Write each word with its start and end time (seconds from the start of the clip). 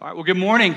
All 0.00 0.06
right, 0.06 0.14
well, 0.14 0.22
good 0.22 0.36
morning. 0.36 0.76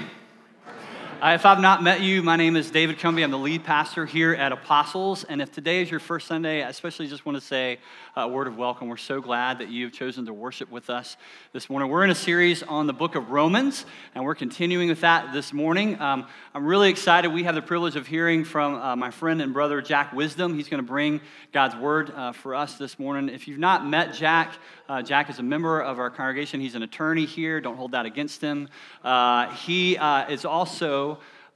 Uh, 1.22 1.36
if 1.36 1.46
I've 1.46 1.60
not 1.60 1.84
met 1.84 2.02
you, 2.02 2.24
my 2.24 2.36
name 2.36 2.56
is 2.56 2.72
David 2.72 2.98
Cumbie. 2.98 3.24
I'm 3.24 3.30
the 3.30 3.38
lead 3.38 3.64
pastor 3.64 4.08
here 4.08 4.34
at 4.34 4.52
Apostles. 4.52 5.24
And 5.24 5.40
if 5.40 5.52
today 5.52 5.84
is 5.84 5.92
your 5.92 6.00
first 6.00 6.26
Sunday, 6.26 6.64
I 6.64 6.70
especially 6.70 7.08
just 7.08 7.28
want 7.28 7.36
to 7.36 7.46
say 7.46 7.78
a 8.16 8.28
word 8.28 8.48
of 8.48 8.58
welcome. 8.58 8.88
We're 8.88 8.98
so 8.98 9.22
glad 9.22 9.60
that 9.60 9.70
you've 9.70 9.94
chosen 9.94 10.26
to 10.26 10.34
worship 10.34 10.72
with 10.72 10.90
us 10.90 11.18
this 11.54 11.70
morning. 11.70 11.92
We're 11.92 12.04
in 12.04 12.10
a 12.10 12.16
series 12.16 12.64
on 12.64 12.88
the 12.88 12.94
book 12.94 13.14
of 13.14 13.30
Romans, 13.30 13.86
and 14.16 14.26
we're 14.26 14.34
continuing 14.34 14.90
with 14.90 15.02
that 15.02 15.32
this 15.32 15.54
morning. 15.54 16.02
Um, 16.02 16.26
I'm 16.56 16.66
really 16.66 16.90
excited. 16.90 17.30
We 17.30 17.44
have 17.44 17.54
the 17.54 17.62
privilege 17.62 17.96
of 17.96 18.08
hearing 18.08 18.44
from 18.44 18.82
uh, 18.82 18.96
my 18.96 19.12
friend 19.12 19.44
and 19.44 19.54
brother, 19.54 19.80
Jack 19.80 20.14
Wisdom. 20.14 20.56
He's 20.56 20.70
going 20.70 20.84
to 20.84 20.88
bring 20.88 21.22
God's 21.52 21.76
word 21.76 22.12
uh, 22.16 22.32
for 22.32 22.56
us 22.56 22.80
this 22.80 22.98
morning. 22.98 23.30
If 23.30 23.48
you've 23.48 23.60
not 23.60 23.86
met 23.86 24.16
Jack, 24.16 24.56
uh, 24.90 25.04
Jack 25.04 25.30
is 25.30 25.38
a 25.38 25.44
member 25.44 25.80
of 25.82 26.00
our 26.00 26.10
congregation. 26.10 26.60
He's 26.60 26.76
an 26.76 26.82
attorney 26.82 27.26
here. 27.26 27.62
Don't 27.62 27.78
hold 27.78 27.92
that 27.92 28.08
against 28.08 28.42
him. 28.42 28.68
Uh, 29.04 29.52
he 29.52 29.98
uh, 29.98 30.28
is 30.28 30.46
also 30.46 31.11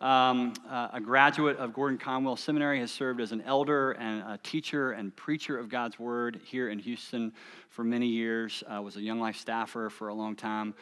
um, 0.05 0.53
uh, 0.69 0.89
a 0.93 1.01
graduate 1.01 1.57
of 1.57 1.73
Gordon 1.73 1.97
Conwell 1.97 2.35
Seminary, 2.35 2.79
has 2.79 2.91
served 2.91 3.19
as 3.19 3.31
an 3.31 3.41
elder 3.41 3.93
and 3.93 4.21
a 4.21 4.39
teacher 4.43 4.91
and 4.91 5.15
preacher 5.15 5.57
of 5.57 5.67
God's 5.67 5.97
Word 5.97 6.39
here 6.45 6.69
in 6.69 6.77
Houston 6.77 7.33
for 7.69 7.83
many 7.83 8.05
years, 8.05 8.63
uh, 8.67 8.79
was 8.83 8.97
a 8.97 9.01
Young 9.01 9.19
Life 9.19 9.35
staffer 9.35 9.89
for 9.89 10.09
a 10.09 10.13
long 10.13 10.35
time. 10.35 10.75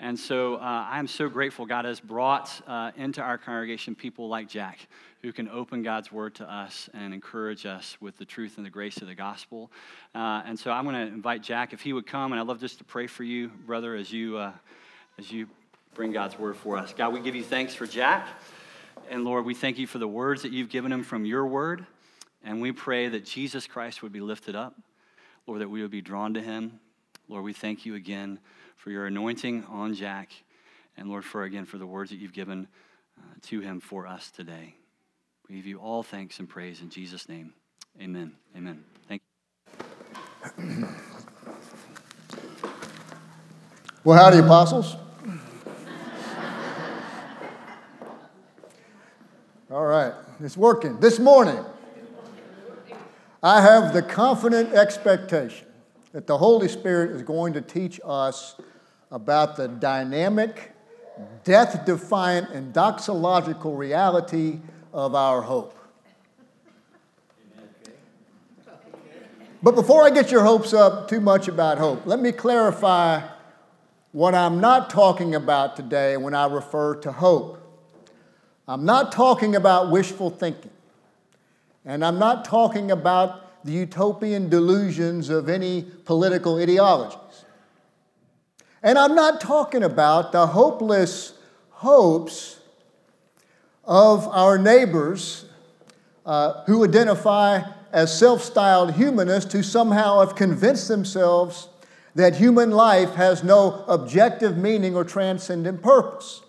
And 0.00 0.16
so 0.16 0.54
uh, 0.54 0.86
I 0.88 1.00
am 1.00 1.08
so 1.08 1.28
grateful 1.28 1.66
God 1.66 1.86
has 1.86 1.98
brought 1.98 2.62
uh, 2.68 2.92
into 2.96 3.20
our 3.20 3.36
congregation 3.36 3.96
people 3.96 4.28
like 4.28 4.48
Jack 4.48 4.86
who 5.22 5.32
can 5.32 5.48
open 5.48 5.82
God's 5.82 6.12
word 6.12 6.36
to 6.36 6.48
us 6.48 6.88
and 6.94 7.12
encourage 7.12 7.66
us 7.66 7.96
with 8.00 8.16
the 8.16 8.24
truth 8.24 8.58
and 8.58 8.64
the 8.64 8.70
grace 8.70 8.98
of 8.98 9.08
the 9.08 9.14
gospel. 9.16 9.72
Uh, 10.14 10.42
and 10.46 10.56
so 10.56 10.70
I'm 10.70 10.84
going 10.84 10.94
to 10.94 11.12
invite 11.12 11.42
Jack 11.42 11.72
if 11.72 11.80
he 11.80 11.92
would 11.92 12.06
come, 12.06 12.30
and 12.30 12.40
I'd 12.40 12.46
love 12.46 12.60
just 12.60 12.78
to 12.78 12.84
pray 12.84 13.08
for 13.08 13.24
you, 13.24 13.48
brother, 13.66 13.96
as 13.96 14.12
you 14.12 14.36
uh, 14.36 14.52
as 15.18 15.32
you 15.32 15.48
bring 15.94 16.12
God's 16.12 16.38
word 16.38 16.56
for 16.56 16.76
us. 16.76 16.94
God, 16.96 17.12
we 17.12 17.18
give 17.18 17.34
you 17.34 17.42
thanks 17.42 17.74
for 17.74 17.84
Jack, 17.84 18.28
and 19.10 19.24
Lord, 19.24 19.44
we 19.44 19.54
thank 19.54 19.78
you 19.78 19.86
for 19.86 19.98
the 19.98 20.08
words 20.08 20.42
that 20.42 20.52
you've 20.52 20.68
given 20.68 20.92
him 20.92 21.02
from 21.02 21.24
your 21.24 21.46
word, 21.46 21.86
and 22.44 22.60
we 22.60 22.72
pray 22.72 23.08
that 23.08 23.24
Jesus 23.24 23.66
Christ 23.66 24.02
would 24.02 24.12
be 24.12 24.20
lifted 24.20 24.54
up, 24.54 24.74
Lord, 25.46 25.60
that 25.60 25.68
we 25.68 25.82
would 25.82 25.90
be 25.90 26.00
drawn 26.00 26.34
to 26.34 26.40
him. 26.40 26.80
Lord, 27.28 27.44
we 27.44 27.52
thank 27.52 27.84
you 27.84 27.94
again 27.94 28.38
for 28.76 28.90
your 28.90 29.06
anointing 29.06 29.64
on 29.64 29.94
Jack, 29.94 30.30
and 30.96 31.08
Lord, 31.08 31.24
for 31.24 31.44
again 31.44 31.64
for 31.64 31.78
the 31.78 31.86
words 31.86 32.10
that 32.10 32.16
you've 32.16 32.32
given 32.32 32.68
uh, 33.18 33.22
to 33.42 33.60
him 33.60 33.80
for 33.80 34.06
us 34.06 34.30
today. 34.30 34.74
We 35.48 35.56
give 35.56 35.66
you 35.66 35.78
all 35.78 36.02
thanks 36.02 36.38
and 36.38 36.48
praise 36.48 36.80
in 36.80 36.90
Jesus' 36.90 37.28
name. 37.28 37.52
Amen. 38.00 38.32
Amen. 38.56 38.84
Thank 39.08 39.22
you. 40.58 40.88
Well, 44.04 44.16
howdy, 44.16 44.38
apostles. 44.38 44.96
All 49.70 49.84
right, 49.84 50.14
it's 50.48 50.56
working. 50.56 50.98
This 50.98 51.18
morning, 51.18 51.62
I 53.42 53.60
have 53.60 53.92
the 53.92 54.00
confident 54.00 54.72
expectation 54.72 55.66
that 56.12 56.26
the 56.26 56.38
Holy 56.38 56.68
Spirit 56.68 57.10
is 57.10 57.20
going 57.20 57.52
to 57.52 57.60
teach 57.60 58.00
us 58.02 58.56
about 59.10 59.56
the 59.56 59.68
dynamic, 59.68 60.72
death 61.44 61.84
defiant, 61.84 62.48
and 62.48 62.72
doxological 62.72 63.76
reality 63.76 64.60
of 64.94 65.14
our 65.14 65.42
hope. 65.42 65.78
But 69.62 69.74
before 69.74 70.02
I 70.02 70.08
get 70.08 70.30
your 70.30 70.44
hopes 70.44 70.72
up 70.72 71.10
too 71.10 71.20
much 71.20 71.48
about 71.48 71.76
hope, 71.76 72.06
let 72.06 72.20
me 72.20 72.32
clarify 72.32 73.20
what 74.12 74.34
I'm 74.34 74.62
not 74.62 74.88
talking 74.88 75.34
about 75.34 75.76
today 75.76 76.16
when 76.16 76.34
I 76.34 76.46
refer 76.46 76.94
to 77.00 77.12
hope. 77.12 77.57
I'm 78.68 78.84
not 78.84 79.12
talking 79.12 79.56
about 79.56 79.90
wishful 79.90 80.28
thinking, 80.28 80.70
and 81.86 82.04
I'm 82.04 82.18
not 82.18 82.44
talking 82.44 82.90
about 82.90 83.64
the 83.64 83.72
utopian 83.72 84.50
delusions 84.50 85.30
of 85.30 85.48
any 85.48 85.86
political 86.04 86.58
ideologies. 86.58 87.44
And 88.82 88.98
I'm 88.98 89.14
not 89.14 89.40
talking 89.40 89.82
about 89.82 90.32
the 90.32 90.48
hopeless 90.48 91.32
hopes 91.70 92.60
of 93.84 94.28
our 94.28 94.58
neighbors 94.58 95.46
uh, 96.26 96.62
who 96.64 96.84
identify 96.84 97.62
as 97.90 98.16
self 98.16 98.42
styled 98.42 98.92
humanists 98.92 99.50
who 99.52 99.62
somehow 99.62 100.20
have 100.20 100.36
convinced 100.36 100.88
themselves 100.88 101.68
that 102.14 102.36
human 102.36 102.70
life 102.70 103.14
has 103.14 103.42
no 103.42 103.84
objective 103.88 104.58
meaning 104.58 104.94
or 104.94 105.04
transcendent 105.04 105.80
purpose. 105.80 106.42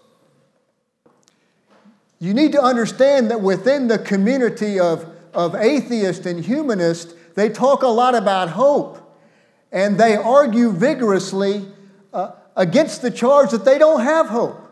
You 2.20 2.34
need 2.34 2.52
to 2.52 2.62
understand 2.62 3.32
that 3.32 3.42
within 3.42 3.88
the 3.88 3.98
community 3.98 4.80
of, 4.80 5.06
of 5.34 5.56
atheists 5.56 6.26
and 6.26 6.44
humanists, 6.44 7.14
they 7.36 7.50
talk 7.50 7.82
a 7.82 7.88
lot 7.88 8.14
about 8.14 8.50
hope 8.50 9.00
and 9.72 9.98
they 9.98 10.16
argue 10.16 10.72
vigorously 10.72 11.66
uh, 12.14 12.32
against 12.56 13.02
the 13.02 13.12
charge 13.12 13.52
that 13.52 13.64
they 13.64 13.78
don't 13.78 14.02
have 14.02 14.28
hope. 14.28 14.66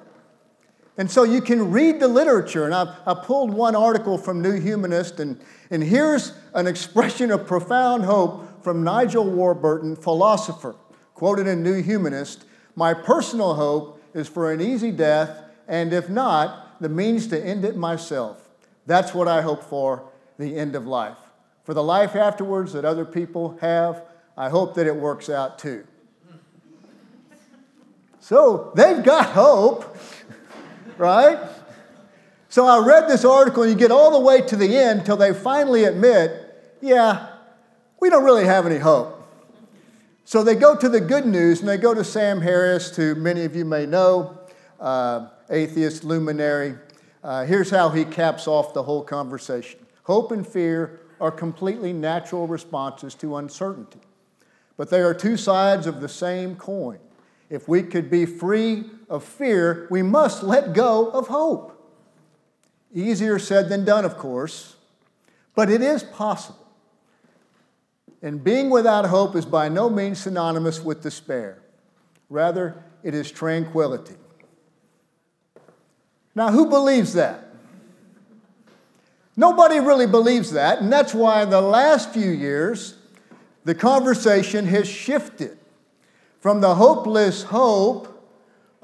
And 0.97 1.09
so 1.09 1.23
you 1.23 1.41
can 1.41 1.71
read 1.71 1.99
the 1.99 2.07
literature, 2.07 2.65
and 2.65 2.73
I, 2.73 2.95
I 3.05 3.13
pulled 3.13 3.53
one 3.53 3.75
article 3.75 4.17
from 4.17 4.41
New 4.41 4.59
Humanist, 4.59 5.19
and, 5.19 5.39
and 5.69 5.83
here's 5.83 6.33
an 6.55 6.65
expression 6.65 7.29
of 7.29 7.45
profound 7.45 8.03
hope 8.03 8.63
from 8.63 8.83
Nigel 8.83 9.29
Warburton, 9.29 9.95
philosopher, 9.95 10.75
quoted 11.13 11.45
in 11.45 11.61
New 11.61 11.83
Humanist 11.83 12.45
My 12.75 12.95
personal 12.95 13.53
hope 13.53 14.01
is 14.15 14.27
for 14.27 14.51
an 14.51 14.59
easy 14.59 14.91
death, 14.91 15.43
and 15.67 15.93
if 15.93 16.09
not, 16.09 16.66
the 16.79 16.89
means 16.89 17.27
to 17.27 17.39
end 17.39 17.65
it 17.65 17.75
myself. 17.75 18.49
That's 18.85 19.13
what 19.13 19.27
I 19.27 19.41
hope 19.41 19.63
for 19.63 20.03
the 20.37 20.55
end 20.55 20.75
of 20.75 20.87
life. 20.87 21.17
For 21.63 21.73
the 21.73 21.83
life 21.83 22.15
afterwards 22.15 22.73
that 22.73 22.85
other 22.85 23.05
people 23.05 23.57
have, 23.61 24.03
I 24.37 24.49
hope 24.49 24.75
that 24.75 24.87
it 24.87 24.95
works 24.95 25.29
out 25.29 25.59
too. 25.59 25.85
So 28.19 28.71
they've 28.75 29.03
got 29.03 29.27
hope 29.27 29.97
right? 30.97 31.37
So 32.49 32.65
I 32.65 32.83
read 32.85 33.07
this 33.07 33.25
article, 33.25 33.63
and 33.63 33.71
you 33.71 33.77
get 33.77 33.91
all 33.91 34.11
the 34.11 34.19
way 34.19 34.41
to 34.41 34.55
the 34.55 34.77
end 34.77 35.05
till 35.05 35.17
they 35.17 35.33
finally 35.33 35.83
admit, 35.83 36.75
yeah, 36.81 37.27
we 37.99 38.09
don't 38.09 38.23
really 38.23 38.45
have 38.45 38.65
any 38.65 38.77
hope. 38.77 39.13
So 40.25 40.43
they 40.43 40.55
go 40.55 40.75
to 40.75 40.89
the 40.89 40.99
good 40.99 41.25
news, 41.25 41.59
and 41.59 41.69
they 41.69 41.77
go 41.77 41.93
to 41.93 42.03
Sam 42.03 42.41
Harris, 42.41 42.95
who 42.95 43.15
many 43.15 43.43
of 43.43 43.55
you 43.55 43.65
may 43.65 43.85
know, 43.85 44.39
uh, 44.79 45.27
atheist 45.49 46.03
luminary. 46.03 46.75
Uh, 47.23 47.45
here's 47.45 47.69
how 47.69 47.89
he 47.89 48.05
caps 48.05 48.47
off 48.47 48.73
the 48.73 48.83
whole 48.83 49.03
conversation 49.03 49.79
Hope 50.03 50.31
and 50.31 50.47
fear 50.47 51.01
are 51.19 51.31
completely 51.31 51.91
natural 51.93 52.47
responses 52.47 53.15
to 53.15 53.37
uncertainty, 53.37 53.99
but 54.77 54.89
they 54.89 55.01
are 55.01 55.13
two 55.13 55.37
sides 55.37 55.87
of 55.87 55.99
the 56.01 56.09
same 56.09 56.55
coin. 56.55 56.99
If 57.49 57.67
we 57.67 57.81
could 57.83 58.09
be 58.09 58.25
free 58.25 58.85
of 59.09 59.23
fear, 59.23 59.87
we 59.89 60.01
must 60.01 60.43
let 60.43 60.73
go 60.73 61.09
of 61.11 61.27
hope. 61.27 61.73
Easier 62.93 63.39
said 63.39 63.69
than 63.69 63.85
done, 63.85 64.05
of 64.05 64.17
course, 64.17 64.75
but 65.55 65.69
it 65.69 65.81
is 65.81 66.03
possible. 66.03 66.67
And 68.21 68.43
being 68.43 68.69
without 68.69 69.05
hope 69.05 69.35
is 69.35 69.45
by 69.45 69.69
no 69.69 69.89
means 69.89 70.19
synonymous 70.19 70.81
with 70.81 71.03
despair. 71.03 71.61
Rather, 72.29 72.83
it 73.03 73.13
is 73.13 73.31
tranquility. 73.31 74.15
Now, 76.37 76.51
who 76.51 76.67
believes 76.67 77.13
that? 77.13 77.45
Nobody 79.35 79.79
really 79.79 80.05
believes 80.05 80.51
that, 80.51 80.79
and 80.79 80.93
that's 80.93 81.11
why 81.11 81.41
in 81.41 81.49
the 81.49 81.61
last 81.61 82.13
few 82.13 82.29
years, 82.29 82.93
the 83.63 83.73
conversation 83.73 84.67
has 84.67 84.87
shifted 84.87 85.57
from 86.39 86.61
the 86.61 86.75
hopeless 86.75 87.41
hope 87.41 88.23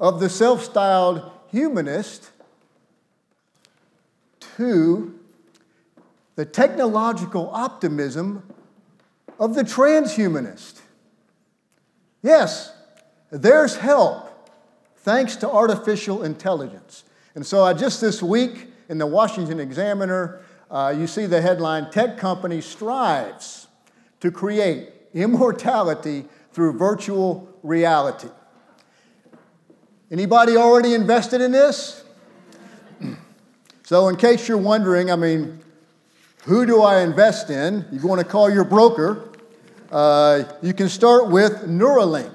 of 0.00 0.18
the 0.18 0.28
self 0.28 0.64
styled 0.64 1.30
humanist 1.46 2.30
to 4.56 5.16
the 6.34 6.44
technological 6.44 7.50
optimism 7.50 8.42
of 9.38 9.54
the 9.54 9.62
transhumanist. 9.62 10.80
Yes, 12.20 12.74
there's 13.30 13.76
help 13.76 14.50
thanks 14.96 15.36
to 15.36 15.48
artificial 15.48 16.24
intelligence. 16.24 17.04
And 17.34 17.44
so, 17.44 17.64
I 17.64 17.72
just 17.72 18.00
this 18.00 18.22
week 18.22 18.68
in 18.88 18.98
the 18.98 19.06
Washington 19.06 19.58
Examiner, 19.58 20.40
uh, 20.70 20.94
you 20.96 21.08
see 21.08 21.26
the 21.26 21.40
headline 21.40 21.90
Tech 21.90 22.16
Company 22.16 22.60
Strives 22.60 23.66
to 24.20 24.30
Create 24.30 24.90
Immortality 25.12 26.26
Through 26.52 26.78
Virtual 26.78 27.48
Reality. 27.64 28.28
Anybody 30.12 30.56
already 30.56 30.94
invested 30.94 31.40
in 31.40 31.50
this? 31.50 32.04
So, 33.82 34.08
in 34.08 34.16
case 34.16 34.46
you're 34.46 34.56
wondering, 34.56 35.10
I 35.10 35.16
mean, 35.16 35.60
who 36.44 36.64
do 36.64 36.82
I 36.82 37.00
invest 37.00 37.50
in? 37.50 37.84
You 37.90 38.06
want 38.06 38.20
to 38.20 38.26
call 38.26 38.48
your 38.48 38.64
broker, 38.64 39.28
uh, 39.90 40.44
you 40.62 40.72
can 40.72 40.88
start 40.88 41.30
with 41.30 41.64
Neuralink. 41.66 42.32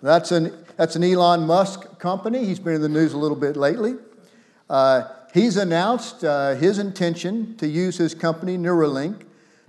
That's 0.00 0.32
an, 0.32 0.54
that's 0.76 0.96
an 0.96 1.04
Elon 1.04 1.42
Musk 1.42 1.89
company, 2.00 2.44
he's 2.44 2.58
been 2.58 2.74
in 2.74 2.82
the 2.82 2.88
news 2.88 3.12
a 3.12 3.18
little 3.18 3.36
bit 3.36 3.56
lately. 3.56 3.94
Uh, 4.68 5.04
he's 5.32 5.56
announced 5.56 6.24
uh, 6.24 6.54
his 6.54 6.78
intention 6.78 7.56
to 7.56 7.68
use 7.68 7.98
his 7.98 8.14
company, 8.14 8.56
Neuralink, 8.56 9.22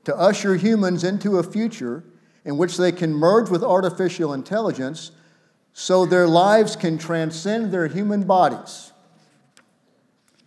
to 0.05 0.15
usher 0.15 0.55
humans 0.55 1.03
into 1.03 1.37
a 1.37 1.43
future 1.43 2.03
in 2.43 2.57
which 2.57 2.77
they 2.77 2.91
can 2.91 3.13
merge 3.13 3.49
with 3.49 3.63
artificial 3.63 4.33
intelligence 4.33 5.11
so 5.73 6.05
their 6.05 6.27
lives 6.27 6.75
can 6.75 6.97
transcend 6.97 7.71
their 7.71 7.87
human 7.87 8.23
bodies. 8.23 8.91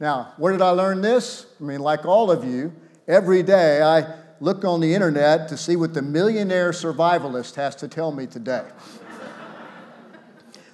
Now, 0.00 0.32
where 0.36 0.52
did 0.52 0.60
I 0.60 0.70
learn 0.70 1.02
this? 1.02 1.46
I 1.60 1.64
mean, 1.64 1.80
like 1.80 2.04
all 2.04 2.30
of 2.30 2.44
you, 2.44 2.72
every 3.06 3.42
day 3.42 3.80
I 3.80 4.04
look 4.40 4.64
on 4.64 4.80
the 4.80 4.92
internet 4.92 5.48
to 5.48 5.56
see 5.56 5.76
what 5.76 5.94
the 5.94 6.02
millionaire 6.02 6.72
survivalist 6.72 7.54
has 7.54 7.76
to 7.76 7.88
tell 7.88 8.12
me 8.12 8.26
today. 8.26 8.64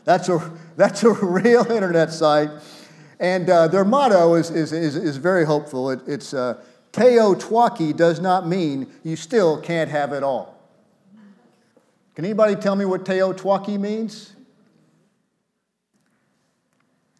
that's, 0.04 0.28
a, 0.28 0.50
that's 0.76 1.02
a 1.02 1.10
real 1.24 1.70
internet 1.70 2.12
site. 2.12 2.50
And 3.18 3.50
uh, 3.50 3.68
their 3.68 3.84
motto 3.84 4.34
is, 4.34 4.50
is, 4.50 4.72
is, 4.72 4.96
is 4.96 5.16
very 5.18 5.44
hopeful. 5.44 5.90
It, 5.90 6.00
it's 6.06 6.32
uh, 6.32 6.62
TEOTWAWKI 6.92 7.96
does 7.96 8.20
not 8.20 8.46
mean 8.46 8.86
you 9.04 9.16
still 9.16 9.60
can't 9.60 9.90
have 9.90 10.12
it 10.12 10.22
all. 10.22 10.58
Can 12.14 12.24
anybody 12.24 12.56
tell 12.56 12.76
me 12.76 12.84
what 12.84 13.04
TEOTWAWKI 13.04 13.78
means? 13.78 14.32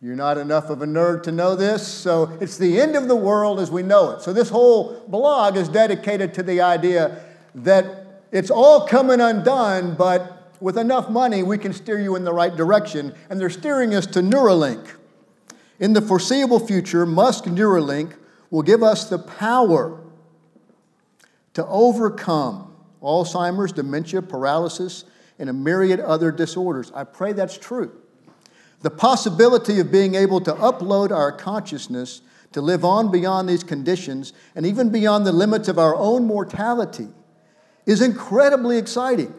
You're 0.03 0.17
not 0.17 0.39
enough 0.39 0.71
of 0.71 0.81
a 0.81 0.87
nerd 0.87 1.25
to 1.25 1.33
know 1.33 1.55
this, 1.55 1.87
so 1.87 2.37
it's 2.41 2.57
the 2.57 2.81
end 2.81 2.97
of 2.97 3.07
the 3.07 3.15
world 3.15 3.61
as 3.61 3.71
we 3.71 3.83
know 3.83 4.13
it. 4.13 4.23
So, 4.23 4.33
this 4.33 4.49
whole 4.49 5.05
blog 5.09 5.59
is 5.59 5.69
dedicated 5.69 6.33
to 6.35 6.43
the 6.43 6.63
idea 6.63 7.23
that 7.55 8.23
it's 8.33 8.51
all 8.51 8.87
coming 8.87 9.21
undone, 9.21 9.97
but 9.97 10.40
with 10.61 10.79
enough 10.79 11.09
money, 11.09 11.43
we 11.43 11.59
can 11.59 11.73
steer 11.73 11.99
you 11.99 12.17
in 12.17 12.25
the 12.25 12.33
right 12.33 12.55
direction. 12.55 13.15
And 13.29 13.41
they're 13.41 13.51
steering 13.51 13.95
us 13.95 14.07
to 14.09 14.21
Neuralink. 14.21 14.97
In 15.79 15.95
the 15.95 16.03
foreseeable 16.03 16.61
future, 16.61 17.07
Musk 17.07 17.45
Neuralink 17.45 18.15
will 18.51 18.63
give 18.63 18.83
us 18.83 19.09
the 19.09 19.19
power 19.19 20.01
to 21.55 21.67
overcome 21.67 22.75
Alzheimer's, 23.03 23.73
dementia, 23.73 24.23
paralysis, 24.23 25.05
and 25.39 25.49
a 25.49 25.53
myriad 25.53 26.01
other 26.01 26.31
disorders. 26.31 26.93
I 26.95 27.05
pray 27.05 27.33
that's 27.33 27.57
true. 27.57 27.93
The 28.83 28.91
possibility 28.91 29.81
of 29.81 29.91
being 29.91 30.15
able 30.15 30.41
to 30.43 30.53
upload 30.53 31.11
our 31.11 31.33
consciousness 31.33 32.23
to 32.53 32.61
live 32.61 32.85
on 32.85 33.11
beyond 33.11 33.49
these 33.49 33.63
conditions 33.63 34.33
and 34.55 34.67
even 34.67 34.91
beyond 34.91 35.27
the 35.27 35.33
limits 35.33 35.69
of 35.69 35.79
our 35.79 35.95
own 35.95 36.25
mortality 36.27 37.09
is 37.87 38.03
incredibly 38.03 38.77
exciting. 38.77 39.35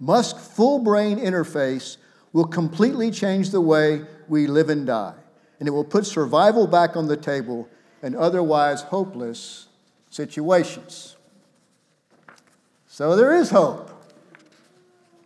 Musk's 0.00 0.46
full 0.48 0.80
brain 0.80 1.18
interface 1.18 1.98
will 2.32 2.46
completely 2.46 3.10
change 3.10 3.50
the 3.50 3.60
way 3.60 4.02
we 4.28 4.46
live 4.48 4.70
and 4.70 4.86
die, 4.86 5.14
and 5.58 5.68
it 5.68 5.70
will 5.70 5.84
put 5.84 6.06
survival 6.06 6.66
back 6.66 6.96
on 6.96 7.06
the 7.06 7.16
table 7.16 7.68
in 8.02 8.16
otherwise 8.16 8.82
hopeless 8.82 9.68
situations. 10.10 11.16
So 12.88 13.14
there 13.14 13.34
is 13.36 13.50
hope. 13.50 13.90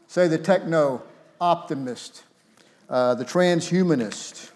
Say 0.06 0.28
the 0.28 0.38
techno 0.38 1.02
optimist 1.40 2.24
uh, 2.88 3.14
the 3.14 3.24
transhumanist. 3.24 4.50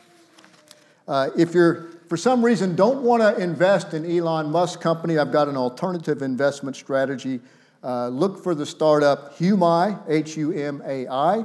Uh, 1.06 1.31
if 1.37 1.55
you're, 1.55 1.88
for 2.09 2.17
some 2.17 2.44
reason, 2.44 2.76
don't 2.76 3.03
want 3.03 3.23
to 3.23 3.43
invest 3.43 3.94
in 3.94 4.05
Elon 4.05 4.50
Musk 4.50 4.81
company, 4.81 5.19
I've 5.19 5.32
got 5.32 5.49
an 5.49 5.56
alternative 5.56 6.23
investment 6.23 6.76
strategy. 6.76 7.41
Uh, 7.82 8.08
look 8.08 8.42
for 8.42 8.54
the 8.54 8.66
startup 8.66 9.38
Humai, 9.38 10.00
H 10.08 10.36
U 10.36 10.52
M 10.52 10.82
A 10.84 11.06
I. 11.06 11.44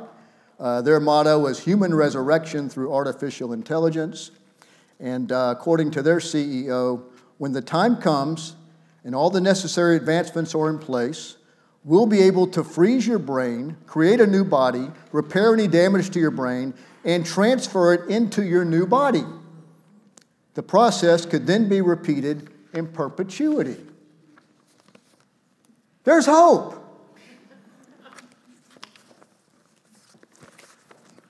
Uh, 0.60 0.82
their 0.82 1.00
motto 1.00 1.46
is 1.48 1.60
human 1.60 1.94
resurrection 1.94 2.70
through 2.70 2.94
artificial 2.94 3.54
intelligence. 3.54 4.32
And 5.00 5.32
uh, 5.32 5.54
according 5.58 5.92
to 5.92 6.02
their 6.02 6.18
CEO, 6.18 7.04
when 7.38 7.52
the 7.52 7.62
time 7.62 7.98
comes 7.98 8.56
and 9.04 9.14
all 9.14 9.30
the 9.30 9.42
necessary 9.42 9.98
advancements 9.98 10.56
are 10.56 10.70
in 10.70 10.80
place, 10.80 11.38
we'll 11.84 12.06
be 12.06 12.22
able 12.22 12.48
to 12.48 12.64
freeze 12.64 13.06
your 13.06 13.20
brain, 13.20 13.76
create 13.86 14.22
a 14.22 14.28
new 14.28 14.46
body, 14.46 14.90
repair 15.12 15.54
any 15.54 15.68
damage 15.68 16.10
to 16.12 16.20
your 16.20 16.32
brain, 16.32 16.74
and 17.04 17.26
transfer 17.26 17.94
it 17.94 18.10
into 18.10 18.44
your 18.44 18.64
new 18.64 18.88
body. 18.88 19.24
The 20.54 20.64
process 20.64 21.26
could 21.26 21.46
then 21.46 21.68
be 21.68 21.82
repeated 21.82 22.50
in 22.74 22.88
perpetuity. 22.88 23.78
There's 26.04 26.26
hope. 26.26 26.76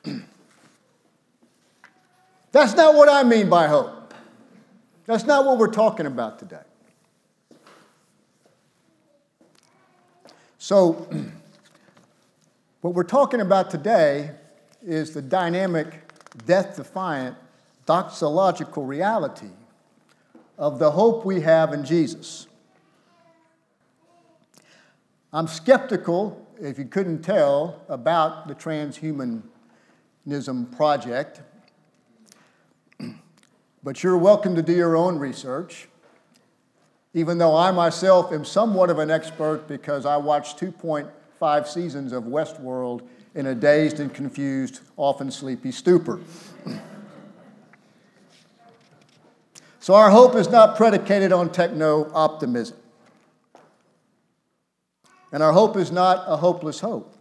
That's 2.52 2.74
not 2.76 2.96
what 2.96 3.08
I 3.10 3.24
mean 3.24 3.50
by 3.50 3.68
hope. 3.68 4.14
That's 5.06 5.26
not 5.26 5.46
what 5.46 5.58
we're 5.58 5.68
talking 5.68 6.06
about 6.06 6.40
today. 6.40 6.62
So, 10.58 10.94
what 12.82 12.94
we're 12.94 13.04
talking 13.04 13.42
about 13.42 13.70
today 13.70 14.32
is 14.82 15.14
the 15.14 15.22
dynamic, 15.22 16.02
death 16.46 16.78
defiant, 16.78 17.36
doxological 17.86 18.88
reality 18.88 19.50
of 20.58 20.80
the 20.80 20.92
hope 20.92 21.26
we 21.26 21.42
have 21.42 21.74
in 21.74 21.84
Jesus. 21.84 22.48
I'm 25.34 25.48
skeptical, 25.48 26.48
if 26.62 26.78
you 26.78 26.86
couldn't 26.86 27.24
tell, 27.24 27.82
about 27.90 28.48
the 28.48 28.56
transhumanism 28.56 29.44
project, 30.76 31.42
but 33.84 34.04
you're 34.04 34.18
welcome 34.18 34.56
to 34.56 34.62
do 34.62 34.74
your 34.74 34.96
own 34.96 35.18
research 35.18 35.88
even 37.14 37.38
though 37.38 37.56
I 37.56 37.72
myself 37.72 38.32
am 38.32 38.44
somewhat 38.44 38.90
of 38.90 38.98
an 38.98 39.12
expert 39.12 39.68
because 39.68 40.06
I 40.06 40.18
watched 40.18 40.60
2.5 40.60 41.68
seasons 41.68 42.12
of 42.12 42.24
Westworld 42.24 43.08
in 43.36 43.46
a 43.48 43.56
dazed 43.56 44.00
and 44.00 44.14
confused, 44.14 44.82
often 44.98 45.30
sleepy 45.30 45.72
stupor. 45.72 46.20
so 49.80 49.94
our 49.94 50.10
hope 50.10 50.36
is 50.36 50.50
not 50.50 50.76
predicated 50.76 51.32
on 51.32 51.52
techno 51.52 52.12
optimism. 52.14 52.78
And 55.34 55.42
our 55.42 55.52
hope 55.52 55.78
is 55.78 55.92
not 55.92 56.24
a 56.28 56.38
hopeless 56.38 56.80
hope. 56.80 57.18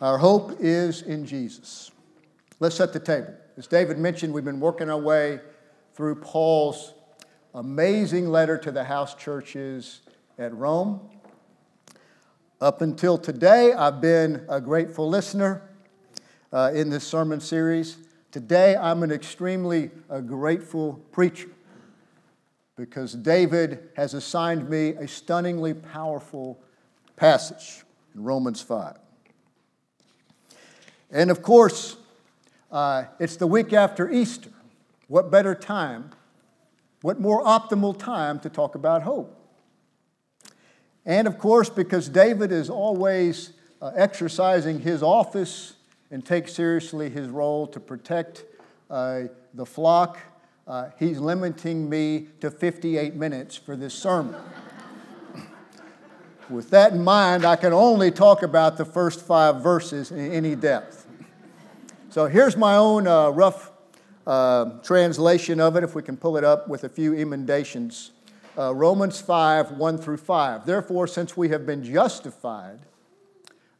Our 0.00 0.18
hope 0.18 0.56
is 0.58 1.02
in 1.02 1.24
Jesus. 1.24 1.92
Let's 2.58 2.74
set 2.74 2.92
the 2.92 2.98
table. 2.98 3.34
As 3.56 3.68
David 3.68 3.98
mentioned, 3.98 4.34
we've 4.34 4.44
been 4.44 4.58
working 4.58 4.90
our 4.90 4.98
way 4.98 5.38
through 5.94 6.16
Paul's 6.16 6.92
amazing 7.54 8.30
letter 8.30 8.58
to 8.58 8.72
the 8.72 8.82
house 8.82 9.14
churches 9.14 10.00
at 10.38 10.52
Rome. 10.52 11.08
Up 12.60 12.82
until 12.82 13.16
today, 13.16 13.72
I've 13.72 14.00
been 14.00 14.44
a 14.48 14.60
grateful 14.60 15.08
listener 15.08 15.62
uh, 16.52 16.72
in 16.74 16.90
this 16.90 17.06
sermon 17.06 17.40
series. 17.40 17.96
Today, 18.32 18.74
I'm 18.76 19.04
an 19.04 19.12
extremely 19.12 19.92
uh, 20.10 20.18
grateful 20.18 20.94
preacher 21.12 21.48
because 22.78 23.12
David 23.12 23.88
has 23.96 24.14
assigned 24.14 24.70
me 24.70 24.90
a 24.90 25.08
stunningly 25.08 25.74
powerful 25.74 26.60
passage 27.16 27.82
in 28.14 28.22
Romans 28.22 28.62
5. 28.62 28.96
And 31.10 31.28
of 31.28 31.42
course, 31.42 31.96
uh, 32.70 33.04
it's 33.18 33.34
the 33.34 33.48
week 33.48 33.72
after 33.72 34.08
Easter. 34.08 34.50
What 35.08 35.28
better 35.28 35.56
time, 35.56 36.10
what 37.02 37.18
more 37.18 37.42
optimal 37.42 37.98
time 37.98 38.38
to 38.40 38.48
talk 38.48 38.76
about 38.76 39.02
hope? 39.02 39.34
And 41.04 41.26
of 41.26 41.36
course, 41.36 41.68
because 41.68 42.08
David 42.08 42.52
is 42.52 42.70
always 42.70 43.54
uh, 43.82 43.90
exercising 43.96 44.78
his 44.78 45.02
office 45.02 45.74
and 46.12 46.24
takes 46.24 46.52
seriously 46.52 47.10
his 47.10 47.28
role 47.28 47.66
to 47.66 47.80
protect 47.80 48.44
uh, 48.88 49.22
the 49.52 49.66
flock, 49.66 50.18
uh, 50.68 50.90
he's 50.98 51.18
limiting 51.18 51.88
me 51.88 52.26
to 52.40 52.50
58 52.50 53.14
minutes 53.14 53.56
for 53.56 53.74
this 53.74 53.94
sermon. 53.94 54.36
With 56.50 56.68
that 56.70 56.92
in 56.92 57.02
mind, 57.02 57.46
I 57.46 57.56
can 57.56 57.72
only 57.72 58.10
talk 58.10 58.42
about 58.42 58.76
the 58.76 58.84
first 58.84 59.22
five 59.22 59.62
verses 59.62 60.10
in 60.10 60.30
any 60.30 60.54
depth. 60.54 61.06
So 62.10 62.26
here's 62.26 62.54
my 62.54 62.76
own 62.76 63.06
uh, 63.06 63.30
rough 63.30 63.70
uh, 64.26 64.78
translation 64.82 65.58
of 65.58 65.74
it, 65.76 65.84
if 65.84 65.94
we 65.94 66.02
can 66.02 66.18
pull 66.18 66.36
it 66.36 66.44
up 66.44 66.68
with 66.68 66.84
a 66.84 66.88
few 66.90 67.14
emendations. 67.14 68.10
Uh, 68.58 68.74
Romans 68.74 69.22
5, 69.22 69.72
1 69.72 69.98
through 69.98 70.18
5. 70.18 70.66
Therefore, 70.66 71.06
since 71.06 71.34
we 71.34 71.48
have 71.48 71.64
been 71.64 71.82
justified 71.82 72.80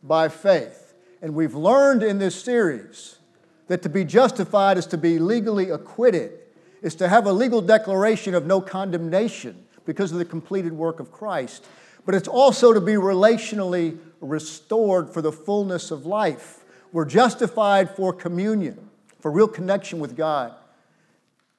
by 0.02 0.28
faith, 0.28 0.94
and 1.20 1.34
we've 1.34 1.54
learned 1.54 2.02
in 2.02 2.18
this 2.18 2.40
series 2.42 3.18
that 3.66 3.82
to 3.82 3.90
be 3.90 4.04
justified 4.04 4.78
is 4.78 4.86
to 4.86 4.96
be 4.96 5.18
legally 5.18 5.68
acquitted, 5.68 6.38
is 6.82 6.94
to 6.96 7.08
have 7.08 7.26
a 7.26 7.32
legal 7.32 7.60
declaration 7.60 8.34
of 8.34 8.46
no 8.46 8.60
condemnation 8.60 9.64
because 9.84 10.12
of 10.12 10.18
the 10.18 10.24
completed 10.24 10.72
work 10.72 11.00
of 11.00 11.10
Christ, 11.10 11.64
but 12.04 12.14
it's 12.14 12.28
also 12.28 12.72
to 12.72 12.80
be 12.80 12.94
relationally 12.94 13.98
restored 14.20 15.10
for 15.10 15.22
the 15.22 15.32
fullness 15.32 15.90
of 15.90 16.06
life 16.06 16.64
We're 16.92 17.04
justified 17.04 17.90
for 17.90 18.12
communion, 18.12 18.88
for 19.20 19.30
real 19.30 19.48
connection 19.48 19.98
with 19.98 20.16
God. 20.16 20.54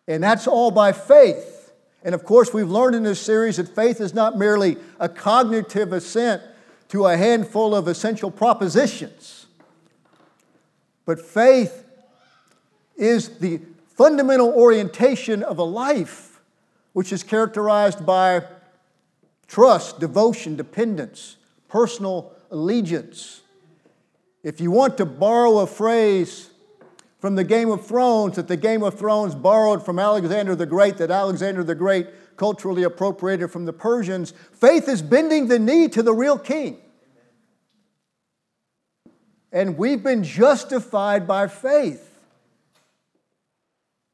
And 0.08 0.24
that's 0.24 0.48
all 0.48 0.72
by 0.72 0.92
faith. 0.92 1.72
And 2.04 2.16
of 2.16 2.24
course, 2.24 2.54
we've 2.54 2.70
learned 2.70 2.96
in 2.96 3.04
this 3.04 3.20
series 3.20 3.58
that 3.58 3.76
faith 3.76 4.02
is 4.02 4.14
not 4.14 4.38
merely 4.38 4.78
a 5.00 5.08
cognitive 5.08 5.94
assent 5.94 6.42
to 6.90 7.06
a 7.06 7.16
handful 7.16 7.76
of 7.76 7.88
essential 7.88 8.32
propositions, 8.32 9.46
but 11.06 11.20
faith 11.24 11.86
is 12.96 13.38
the 13.38 13.62
fundamental 14.00 14.48
orientation 14.54 15.44
of 15.44 15.58
a 15.58 15.64
life 15.64 16.40
which 16.94 17.12
is 17.12 17.22
characterized 17.22 18.06
by 18.06 18.42
trust, 19.46 20.00
devotion, 20.00 20.56
dependence, 20.56 21.36
personal 21.68 22.32
allegiance. 22.50 23.42
If 24.42 24.62
you 24.62 24.72
want 24.72 24.98
to 25.00 25.06
borrow 25.06 25.58
a 25.58 25.68
phrase 25.68 26.50
from 27.18 27.36
the 27.36 27.44
Game 27.44 27.70
of 27.70 27.86
Thrones 27.86 28.38
that 28.38 28.48
the 28.48 28.56
Game 28.56 28.84
of 28.84 28.98
Thrones 28.98 29.36
borrowed 29.36 29.84
from 29.84 30.00
Alexander 30.00 30.56
the 30.56 30.66
Great, 30.66 30.96
that 31.00 31.12
Alexander 31.12 31.62
the 31.62 31.76
Great 31.76 32.08
culturally 32.38 32.84
appropriated 32.84 33.52
from 33.52 33.66
the 33.66 33.74
Persians, 33.74 34.32
faith 34.54 34.88
is 34.88 35.02
bending 35.02 35.50
the 35.50 35.60
knee 35.60 35.90
to 35.90 36.02
the 36.02 36.14
real 36.14 36.40
king. 36.40 36.78
And 39.52 39.78
we've 39.78 40.02
been 40.02 40.24
justified 40.24 41.28
by 41.28 41.50
faith. 41.50 42.09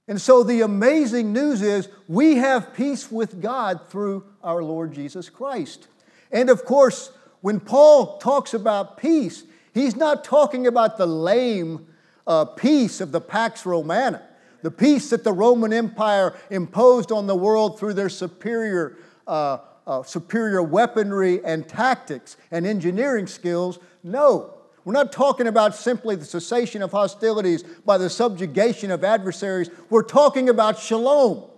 And 0.07 0.21
so 0.21 0.43
the 0.43 0.62
amazing 0.62 1.33
news 1.33 1.62
is 1.62 1.89
we 2.07 2.35
have 2.35 2.74
peace 2.74 3.12
with 3.12 3.41
God 3.41 3.89
through 3.89 4.24
our 4.43 4.63
Lord 4.63 4.93
Jesus 4.93 5.29
Christ. 5.29 5.88
And 6.31 6.50
of 6.50 6.63
course, 6.63 7.12
when 7.41 7.59
Paul 7.59 8.17
talks 8.17 8.53
about 8.53 8.97
peace, 8.97 9.43
he's 9.74 9.95
not 9.95 10.24
talking 10.24 10.67
about 10.67 10.97
the 10.97 11.07
lame 11.07 11.88
uh, 12.27 12.45
peace 12.45 13.01
of 13.01 13.12
the 13.12 13.21
Pax 13.21 13.65
Romana, 13.65 14.21
the 14.62 14.71
peace 14.71 15.09
that 15.12 15.24
the 15.24 15.33
Roman 15.33 15.74
Empire 15.74 16.35
imposed 16.50 17.12
on 17.12 17.27
the 17.27 17.35
world 17.35 17.79
through 17.79 17.93
their 17.93 18.09
superior, 18.09 18.97
uh, 19.27 19.59
uh, 19.88 20.03
superior 20.03 20.62
weaponry 20.63 21.43
and 21.43 21.67
tactics 21.67 22.38
and 22.51 22.65
engineering 22.65 23.27
skills. 23.27 23.79
No, 24.03 24.54
we're 24.85 24.93
not 24.93 25.11
talking 25.11 25.47
about 25.47 25.75
simply 25.75 26.15
the 26.15 26.25
cessation 26.25 26.83
of 26.83 26.91
hostilities 26.91 27.63
by 27.63 27.97
the 27.97 28.09
subjugation 28.09 28.91
of 28.91 29.03
adversaries. 29.03 29.69
We're 29.89 30.03
talking 30.03 30.47
about 30.47 30.79
shalom. 30.79 31.49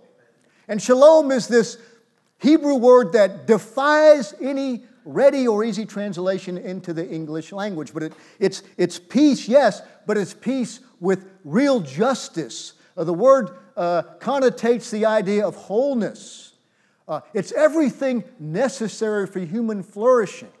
And 0.66 0.82
shalom 0.82 1.30
is 1.30 1.46
this 1.46 1.76
Hebrew 2.38 2.76
word 2.76 3.12
that 3.12 3.46
defies 3.46 4.34
any 4.40 4.84
ready 5.04 5.46
or 5.46 5.62
easy 5.62 5.84
translation 5.84 6.56
into 6.56 6.94
the 6.94 7.06
English 7.06 7.52
language. 7.52 7.92
But 7.92 8.04
it, 8.04 8.12
it's, 8.38 8.62
it's 8.78 8.98
peace, 8.98 9.46
yes, 9.46 9.82
but 10.06 10.16
it's 10.16 10.32
peace 10.32 10.80
with 10.98 11.28
real 11.44 11.80
justice. 11.80 12.74
Uh, 12.96 13.04
the 13.04 13.14
word 13.14 13.50
uh, 13.76 14.04
connotates 14.20 14.90
the 14.90 15.04
idea 15.04 15.46
of 15.46 15.54
wholeness. 15.54 16.52
Uh, 17.06 17.20
it's 17.34 17.52
everything 17.52 18.24
necessary 18.38 19.26
for 19.26 19.40
human 19.40 19.82
flourishing. 19.82 20.52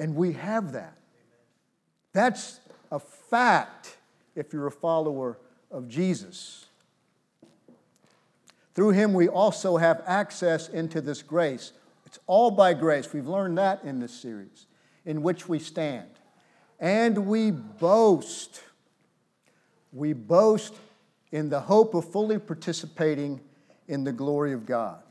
And 0.00 0.16
we 0.16 0.32
have 0.32 0.72
that. 0.72 0.96
That's 2.14 2.58
a 2.90 2.98
fact 2.98 3.98
if 4.34 4.52
you're 4.52 4.66
a 4.66 4.72
follower 4.72 5.38
of 5.70 5.88
Jesus. 5.88 6.66
Through 8.74 8.90
him, 8.90 9.12
we 9.12 9.28
also 9.28 9.76
have 9.76 10.02
access 10.06 10.70
into 10.70 11.02
this 11.02 11.22
grace. 11.22 11.72
It's 12.06 12.18
all 12.26 12.50
by 12.50 12.72
grace. 12.72 13.12
We've 13.12 13.28
learned 13.28 13.58
that 13.58 13.84
in 13.84 14.00
this 14.00 14.12
series, 14.12 14.66
in 15.04 15.22
which 15.22 15.48
we 15.48 15.58
stand. 15.58 16.08
And 16.80 17.26
we 17.26 17.50
boast. 17.50 18.62
We 19.92 20.14
boast 20.14 20.74
in 21.30 21.50
the 21.50 21.60
hope 21.60 21.94
of 21.94 22.10
fully 22.10 22.38
participating 22.38 23.40
in 23.86 24.04
the 24.04 24.12
glory 24.12 24.54
of 24.54 24.64
God. 24.64 25.02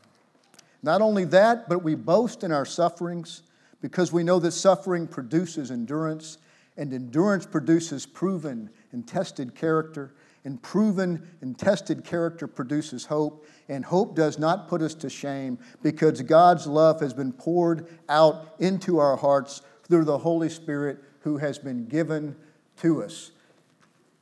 Not 0.82 1.02
only 1.02 1.26
that, 1.26 1.70
but 1.70 1.84
we 1.84 1.94
boast 1.94 2.44
in 2.44 2.52
our 2.52 2.66
sufferings 2.66 3.44
because 3.82 4.12
we 4.12 4.24
know 4.24 4.40
that 4.40 4.52
suffering 4.52 5.08
produces 5.08 5.72
endurance, 5.72 6.38
and 6.78 6.94
endurance 6.94 7.46
produces 7.46 8.06
proven 8.06 8.70
and 8.92 9.08
tested 9.08 9.56
character, 9.56 10.14
and 10.46 10.62
proven 10.62 11.28
and 11.42 11.58
tested 11.58 12.04
character 12.04 12.48
produces 12.48 13.06
hope, 13.06 13.46
and 13.68 13.86
hope 13.86 14.16
does 14.16 14.40
not 14.40 14.68
put 14.68 14.82
us 14.82 14.94
to 14.96 15.10
shame 15.10 15.60
because 15.84 16.22
God's 16.22 16.66
love 16.66 17.00
has 17.02 17.14
been 17.14 17.34
poured 17.34 17.88
out 18.08 18.56
into 18.60 19.00
our 19.00 19.18
hearts 19.18 19.62
through 19.84 20.06
the 20.06 20.18
Holy 20.18 20.50
Spirit 20.50 21.00
who 21.22 21.38
has 21.38 21.60
been 21.60 21.86
given 21.86 22.36
to 22.78 23.04
us. 23.04 23.32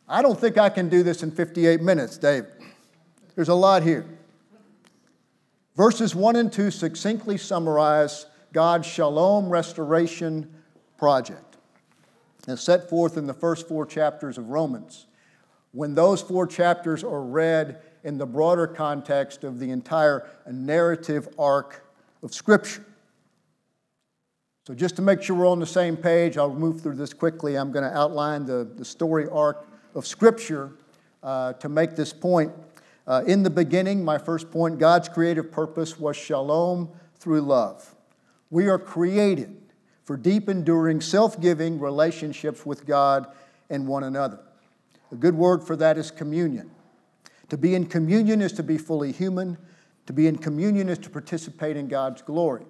I 0.08 0.22
don't 0.22 0.40
think 0.40 0.58
I 0.58 0.70
can 0.70 0.90
do 0.90 1.04
this 1.04 1.22
in 1.22 1.32
58 1.32 1.82
minutes, 1.82 2.18
Dave. 2.18 2.46
There's 3.36 3.50
a 3.50 3.56
lot 3.56 3.84
here. 3.84 4.06
Verses 5.76 6.16
1 6.16 6.36
and 6.38 6.52
2 6.52 6.72
succinctly 6.72 7.38
summarize 7.38 8.26
God's 8.54 8.88
shalom 8.88 9.50
restoration 9.50 10.54
project. 10.98 11.58
It's 12.48 12.62
set 12.62 12.90
forth 12.90 13.18
in 13.18 13.28
the 13.28 13.34
first 13.34 13.68
four 13.68 13.86
chapters 13.86 14.38
of 14.38 14.50
Romans. 14.50 15.08
When 15.74 15.96
those 15.96 16.22
four 16.22 16.48
chapters 16.48 17.04
are 17.04 17.22
read 17.22 17.82
in 18.04 18.18
the 18.18 18.26
broader 18.26 18.68
context 18.68 19.44
of 19.44 19.60
the 19.60 19.70
entire 19.70 20.30
narrative 20.50 21.28
arc 21.38 21.86
of 22.24 22.34
Scripture. 22.34 22.86
So, 24.66 24.74
just 24.74 24.96
to 24.98 25.02
make 25.02 25.22
sure 25.22 25.36
we're 25.36 25.48
on 25.48 25.60
the 25.60 25.66
same 25.66 25.96
page, 25.96 26.38
I'll 26.38 26.54
move 26.54 26.82
through 26.82 26.96
this 26.96 27.14
quickly. 27.14 27.56
I'm 27.56 27.72
going 27.72 27.86
to 27.90 27.96
outline 27.96 28.46
the, 28.46 28.70
the 28.76 28.86
story 28.86 29.28
arc 29.30 29.68
of 29.94 30.06
Scripture 30.08 30.72
uh, 31.24 31.54
to 31.54 31.70
make 31.70 31.96
this 31.96 32.14
point. 32.14 32.52
Uh, 33.06 33.24
in 33.28 33.44
the 33.44 33.50
beginning, 33.50 34.04
my 34.04 34.18
first 34.18 34.52
point, 34.52 34.80
God's 34.80 35.08
creative 35.10 35.52
purpose 35.52 36.00
was 36.00 36.18
shalom 36.18 36.90
through 37.20 37.42
love. 37.42 37.96
We 38.50 38.68
are 38.68 38.80
created 38.80 39.56
for 40.04 40.16
deep, 40.16 40.48
enduring, 40.48 41.02
self 41.02 41.40
giving 41.40 41.80
relationships 41.80 42.66
with 42.66 42.86
God 42.86 43.28
and 43.70 43.88
one 43.88 44.04
another. 44.04 44.40
A 45.12 45.16
good 45.16 45.36
word 45.36 45.64
for 45.64 45.76
that 45.76 45.98
is 45.98 46.12
communion. 46.12 46.72
To 47.50 47.58
be 47.58 47.76
in 47.76 47.86
communion 47.86 48.42
is 48.42 48.54
to 48.54 48.64
be 48.64 48.78
fully 48.78 49.12
human, 49.12 49.58
to 50.06 50.14
be 50.14 50.28
in 50.28 50.38
communion 50.38 50.90
is 50.90 50.98
to 51.00 51.10
participate 51.10 51.78
in 51.78 51.88
God's 51.88 52.22
glory. 52.22 52.66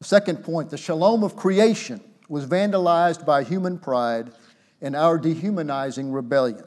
The 0.00 0.06
second 0.06 0.44
point 0.44 0.70
the 0.70 0.76
shalom 0.76 1.22
of 1.22 1.36
creation 1.36 2.00
was 2.28 2.46
vandalized 2.46 3.24
by 3.24 3.44
human 3.44 3.78
pride 3.78 4.32
and 4.80 4.96
our 4.96 5.18
dehumanizing 5.18 6.10
rebellion. 6.10 6.64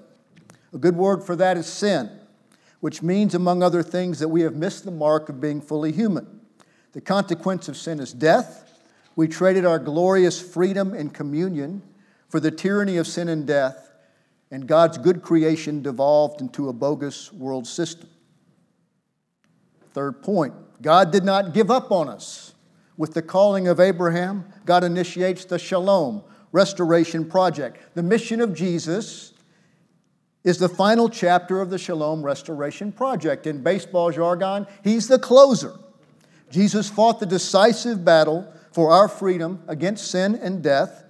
A 0.73 0.77
good 0.77 0.95
word 0.95 1.23
for 1.23 1.35
that 1.35 1.57
is 1.57 1.67
sin, 1.67 2.09
which 2.79 3.01
means, 3.01 3.33
among 3.33 3.63
other 3.63 3.83
things, 3.83 4.19
that 4.19 4.27
we 4.27 4.41
have 4.41 4.55
missed 4.55 4.85
the 4.85 4.91
mark 4.91 5.27
of 5.29 5.41
being 5.41 5.61
fully 5.61 5.91
human. 5.91 6.34
The 6.95 7.01
consequence 7.01 7.67
of 7.67 7.75
sin 7.75 7.99
is 7.99 8.13
death. 8.13 8.79
We 9.17 9.27
traded 9.27 9.65
our 9.65 9.79
glorious 9.79 10.41
freedom 10.41 10.93
and 10.93 11.13
communion 11.13 11.81
for 12.29 12.39
the 12.39 12.51
tyranny 12.51 12.95
of 12.95 13.05
sin 13.05 13.27
and 13.27 13.45
death, 13.45 13.91
and 14.49 14.65
God's 14.65 14.97
good 14.97 15.21
creation 15.21 15.81
devolved 15.81 16.39
into 16.39 16.69
a 16.69 16.73
bogus 16.73 17.33
world 17.33 17.67
system. 17.67 18.09
Third 19.93 20.23
point 20.23 20.53
God 20.81 21.11
did 21.11 21.25
not 21.25 21.53
give 21.53 21.69
up 21.69 21.91
on 21.91 22.07
us. 22.07 22.53
With 22.95 23.13
the 23.13 23.21
calling 23.21 23.67
of 23.67 23.81
Abraham, 23.81 24.45
God 24.65 24.85
initiates 24.85 25.43
the 25.43 25.59
Shalom 25.59 26.23
Restoration 26.53 27.25
Project. 27.25 27.93
The 27.93 28.03
mission 28.03 28.39
of 28.39 28.55
Jesus 28.55 29.33
is 30.45 30.59
the 30.59 30.69
final 30.69 31.09
chapter 31.09 31.59
of 31.59 31.69
the 31.69 31.77
Shalom 31.77 32.23
Restoration 32.23 32.93
Project. 32.93 33.47
In 33.47 33.61
baseball 33.61 34.11
jargon, 34.11 34.65
he's 34.81 35.09
the 35.09 35.19
closer. 35.19 35.73
Jesus 36.49 36.89
fought 36.89 37.19
the 37.19 37.25
decisive 37.25 38.05
battle 38.05 38.51
for 38.71 38.91
our 38.91 39.07
freedom 39.07 39.63
against 39.67 40.11
sin 40.11 40.35
and 40.35 40.61
death 40.61 41.03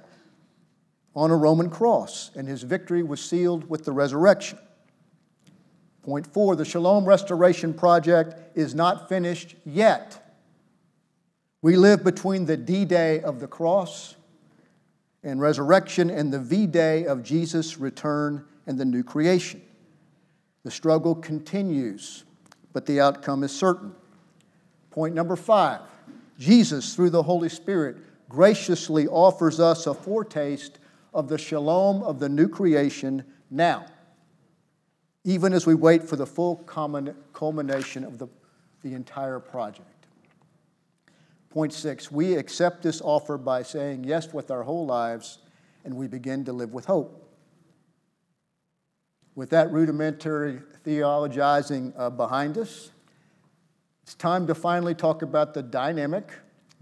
on 1.16 1.32
a 1.32 1.36
Roman 1.36 1.70
cross, 1.70 2.32
and 2.36 2.48
his 2.48 2.64
victory 2.64 3.02
was 3.02 3.24
sealed 3.24 3.70
with 3.70 3.86
the 3.86 3.92
resurrection. 3.92 4.60
Point 6.04 6.28
four 6.28 6.56
the 6.56 6.66
Shalom 6.66 7.06
Restoration 7.06 7.74
Project 7.74 8.36
is 8.56 8.76
not 8.76 9.10
finished 9.10 9.56
yet. 9.66 10.22
We 11.62 11.78
live 11.78 12.04
between 12.04 12.46
the 12.46 12.58
D 12.58 12.86
Day 12.86 13.22
of 13.22 13.40
the 13.40 13.48
cross 13.48 14.16
and 15.24 15.42
resurrection 15.42 16.12
and 16.12 16.32
the 16.32 16.40
V 16.40 16.68
Day 16.68 17.06
of 17.06 17.24
Jesus' 17.24 17.78
return 17.78 18.46
and 18.68 18.78
the 18.78 18.86
new 18.86 19.04
creation. 19.04 19.62
The 20.64 20.70
struggle 20.72 21.16
continues, 21.16 22.24
but 22.74 22.86
the 22.86 23.00
outcome 23.00 23.44
is 23.44 23.52
certain. 23.52 23.96
Point 24.96 25.14
number 25.14 25.36
five 25.36 25.82
Jesus, 26.40 26.96
through 26.96 27.10
the 27.10 27.24
Holy 27.24 27.50
Spirit, 27.50 27.98
graciously 28.30 29.08
offers 29.08 29.60
us 29.60 29.88
a 29.88 29.94
foretaste 29.94 30.80
of 31.14 31.28
the 31.28 31.38
shalom 31.38 32.02
of 32.02 32.20
the 32.20 32.30
new 32.30 32.48
creation 32.48 33.26
now, 33.52 33.86
even 35.26 35.52
as 35.52 35.66
we 35.66 35.76
wait 35.76 36.02
for 36.02 36.16
the 36.16 36.26
full 36.26 36.56
culmination 37.34 38.06
of 38.06 38.18
the, 38.18 38.28
the 38.84 38.94
entire 38.94 39.40
project. 39.40 40.08
Point 41.50 41.74
six, 41.74 42.10
we 42.10 42.36
accept 42.36 42.82
this 42.82 43.02
offer 43.02 43.38
by 43.38 43.64
saying 43.64 44.06
yes 44.06 44.34
with 44.34 44.50
our 44.50 44.64
whole 44.64 44.86
lives 44.86 45.40
and 45.84 45.94
we 45.94 46.08
begin 46.08 46.46
to 46.46 46.54
live 46.54 46.74
with 46.74 46.86
hope. 46.86 47.22
With 49.36 49.50
that 49.50 49.72
rudimentary 49.74 50.62
theologizing 50.86 51.94
uh, 51.98 52.10
behind 52.10 52.58
us, 52.58 52.92
it's 54.06 54.14
time 54.14 54.46
to 54.46 54.54
finally 54.54 54.94
talk 54.94 55.24
about 55.24 55.56
the 55.56 55.64
dynamic, 55.64 56.32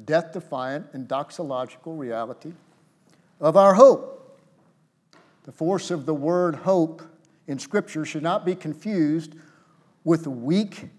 death 0.03 0.34
defiant, 0.34 0.88
and 0.92 1.08
doxological 1.08 1.98
reality 1.98 2.51
of 3.39 3.56
our 3.56 3.75
hope. 3.75 4.42
The 5.46 5.53
force 5.53 5.89
of 5.89 6.06
the 6.06 6.13
word 6.13 6.53
hope 6.53 7.01
in 7.48 7.60
Scripture 7.60 8.03
should 8.03 8.24
not 8.24 8.46
be 8.46 8.56
confused 8.56 9.36
with 10.03 10.27
weak 10.27 10.89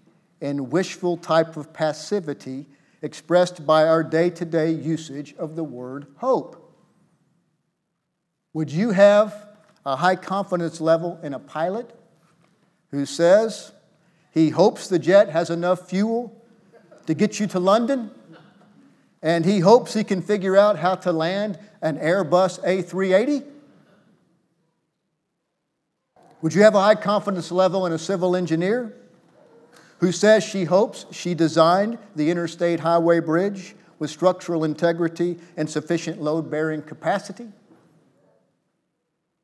and 0.41 0.71
wishful 0.71 1.15
type 1.15 1.57
of 1.57 1.71
passivity 1.73 2.65
expressed 3.03 3.63
by 3.67 3.85
our 3.85 4.01
day 4.01 4.31
to 4.31 4.45
day 4.45 4.71
usage 4.71 5.35
of 5.37 5.55
the 5.55 5.63
word 5.63 6.07
hope. 6.17 6.75
Would 8.53 8.71
you 8.71 8.89
have 8.89 9.47
a 9.85 9.97
high 9.97 10.15
confidence 10.15 10.81
level 10.81 11.19
in 11.21 11.35
a 11.35 11.39
pilot 11.39 11.93
who 12.89 13.05
says 13.05 13.73
he 14.35 14.49
hopes 14.49 14.89
the 14.89 14.99
jet 14.99 15.29
has 15.29 15.49
enough 15.49 15.89
fuel 15.89 16.35
to 17.07 17.13
get 17.13 17.39
you 17.39 17.47
to 17.47 17.59
London? 17.59 18.11
And 19.23 19.45
he 19.45 19.61
hopes 19.61 19.93
he 19.93 20.03
can 20.03 20.21
figure 20.21 20.57
out 20.57 20.77
how 20.77 20.95
to 20.95 21.13
land 21.13 21.57
an 21.81 21.97
Airbus 21.97 22.61
A380? 22.63 23.45
Would 26.41 26.53
you 26.53 26.63
have 26.63 26.75
a 26.75 26.81
high 26.81 26.95
confidence 26.95 27.49
level 27.49 27.85
in 27.85 27.93
a 27.93 27.97
civil 27.97 28.35
engineer 28.35 28.93
who 29.99 30.11
says 30.11 30.43
she 30.43 30.65
hopes 30.65 31.05
she 31.11 31.33
designed 31.33 31.97
the 32.15 32.29
interstate 32.29 32.81
highway 32.81 33.21
bridge 33.21 33.73
with 33.99 34.11
structural 34.11 34.65
integrity 34.65 35.37
and 35.55 35.69
sufficient 35.69 36.21
load 36.21 36.51
bearing 36.51 36.81
capacity? 36.81 37.47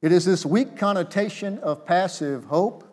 It 0.01 0.11
is 0.11 0.25
this 0.25 0.45
weak 0.45 0.75
connotation 0.75 1.59
of 1.59 1.85
passive 1.85 2.43
hope 2.45 2.90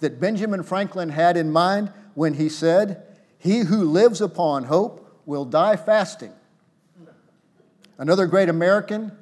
that 0.00 0.20
Benjamin 0.20 0.62
Franklin 0.62 1.10
had 1.10 1.36
in 1.36 1.50
mind 1.50 1.92
when 2.14 2.34
he 2.34 2.48
said, 2.48 3.06
He 3.38 3.60
who 3.60 3.84
lives 3.84 4.20
upon 4.20 4.64
hope 4.64 5.22
will 5.26 5.44
die 5.44 5.76
fasting. 5.76 6.32
Another 7.98 8.26
great 8.26 8.48
American, 8.48 9.12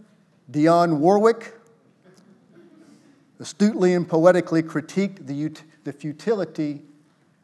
Dionne 0.51 0.99
Warwick, 0.99 1.55
astutely 3.39 3.95
and 3.95 4.09
poetically 4.09 4.63
critiqued 4.63 5.27
the, 5.27 5.53
the 5.85 5.93
futility 5.93 6.83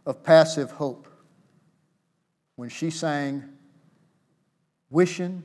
of 0.07 0.23
passive 0.23 0.73
hope 0.73 1.09
when 2.57 2.69
she 2.69 2.91
sang, 2.91 3.45
Wishing 4.91 5.43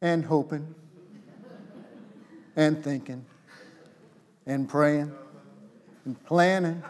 and 0.00 0.24
hoping 0.24 0.74
and 2.56 2.82
thinking 2.82 3.24
and 4.46 4.68
praying 4.68 5.12
and 6.06 6.24
planning 6.24 6.82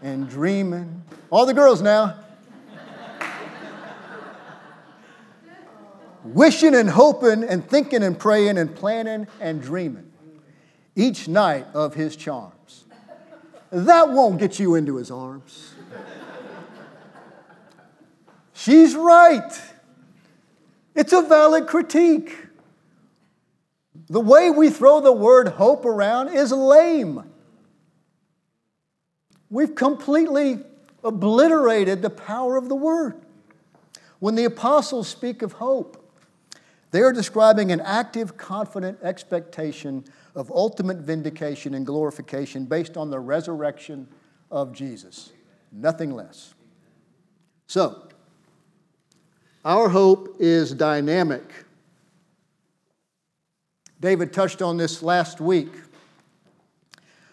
and 0.00 0.28
dreaming. 0.30 1.02
All 1.28 1.44
the 1.44 1.52
girls 1.52 1.82
now. 1.82 2.16
Wishing 6.24 6.74
and 6.76 6.88
hoping 6.88 7.42
and 7.42 7.68
thinking 7.68 8.04
and 8.04 8.16
praying 8.16 8.56
and 8.56 8.74
planning 8.74 9.26
and 9.40 9.60
dreaming 9.60 10.10
each 10.94 11.26
night 11.26 11.66
of 11.74 11.94
his 11.94 12.14
charms. 12.14 12.84
That 13.70 14.10
won't 14.10 14.38
get 14.38 14.58
you 14.60 14.76
into 14.76 14.96
his 14.96 15.10
arms. 15.10 15.74
She's 18.52 18.94
right. 18.94 19.60
It's 20.94 21.12
a 21.12 21.22
valid 21.22 21.66
critique. 21.66 22.36
The 24.08 24.20
way 24.20 24.50
we 24.50 24.70
throw 24.70 25.00
the 25.00 25.12
word 25.12 25.48
hope 25.48 25.84
around 25.84 26.28
is 26.28 26.52
lame. 26.52 27.31
We've 29.52 29.74
completely 29.74 30.60
obliterated 31.04 32.00
the 32.00 32.08
power 32.08 32.56
of 32.56 32.70
the 32.70 32.74
word. 32.74 33.20
When 34.18 34.34
the 34.34 34.46
apostles 34.46 35.08
speak 35.08 35.42
of 35.42 35.52
hope, 35.52 35.98
they 36.90 37.02
are 37.02 37.12
describing 37.12 37.70
an 37.70 37.82
active, 37.82 38.38
confident 38.38 38.98
expectation 39.02 40.04
of 40.34 40.50
ultimate 40.50 40.96
vindication 40.98 41.74
and 41.74 41.84
glorification 41.84 42.64
based 42.64 42.96
on 42.96 43.10
the 43.10 43.20
resurrection 43.20 44.08
of 44.50 44.72
Jesus. 44.72 45.32
Nothing 45.70 46.14
less. 46.14 46.54
So, 47.66 48.08
our 49.66 49.90
hope 49.90 50.36
is 50.38 50.72
dynamic. 50.72 51.44
David 54.00 54.32
touched 54.32 54.62
on 54.62 54.78
this 54.78 55.02
last 55.02 55.42
week. 55.42 55.74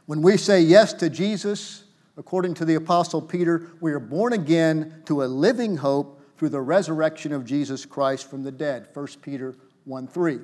When 0.06 0.22
we 0.22 0.36
say 0.36 0.60
yes 0.60 0.92
to 0.94 1.10
Jesus, 1.10 1.86
according 2.20 2.54
to 2.54 2.66
the 2.66 2.76
Apostle 2.76 3.22
Peter, 3.22 3.72
we 3.80 3.94
are 3.94 4.00
born 4.00 4.34
again 4.34 5.02
to 5.06 5.24
a 5.24 5.26
living 5.26 5.78
hope 5.78 6.22
through 6.38 6.50
the 6.50 6.60
resurrection 6.60 7.32
of 7.32 7.46
Jesus 7.46 7.86
Christ 7.86 8.30
from 8.30 8.44
the 8.44 8.52
dead. 8.52 8.88
1 8.94 9.08
Peter 9.22 9.56
1 9.86 10.08
3. 10.08 10.40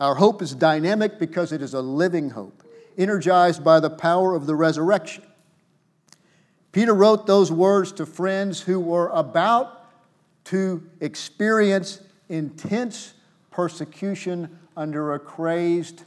Our 0.00 0.14
hope 0.14 0.40
is 0.40 0.54
dynamic 0.54 1.18
because 1.18 1.52
it 1.52 1.60
is 1.60 1.74
a 1.74 1.82
living 1.82 2.30
hope, 2.30 2.64
energized 2.96 3.62
by 3.62 3.78
the 3.78 3.90
power 3.90 4.34
of 4.34 4.46
the 4.46 4.54
resurrection. 4.54 5.22
Peter 6.72 6.94
wrote 6.94 7.26
those 7.26 7.52
words 7.52 7.92
to 7.92 8.06
friends 8.06 8.62
who 8.62 8.80
were 8.80 9.08
about 9.10 9.84
to 10.44 10.82
experience 11.00 12.00
intense 12.30 13.12
persecution 13.50 14.58
under 14.78 15.12
a 15.12 15.18
crazed 15.18 16.04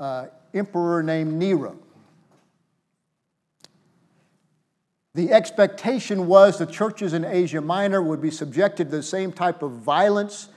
uh, 0.00 0.26
emperor 0.52 1.04
named 1.04 1.34
Nero. 1.34 1.78
The 5.16 5.32
expectation 5.32 6.26
was 6.26 6.58
the 6.58 6.66
churches 6.66 7.14
in 7.14 7.24
Asia 7.24 7.62
Minor 7.62 8.02
would 8.02 8.20
be 8.20 8.30
subjected 8.30 8.90
to 8.90 8.98
the 8.98 9.02
same 9.02 9.32
type 9.32 9.62
of 9.62 9.72
violence 9.72 10.50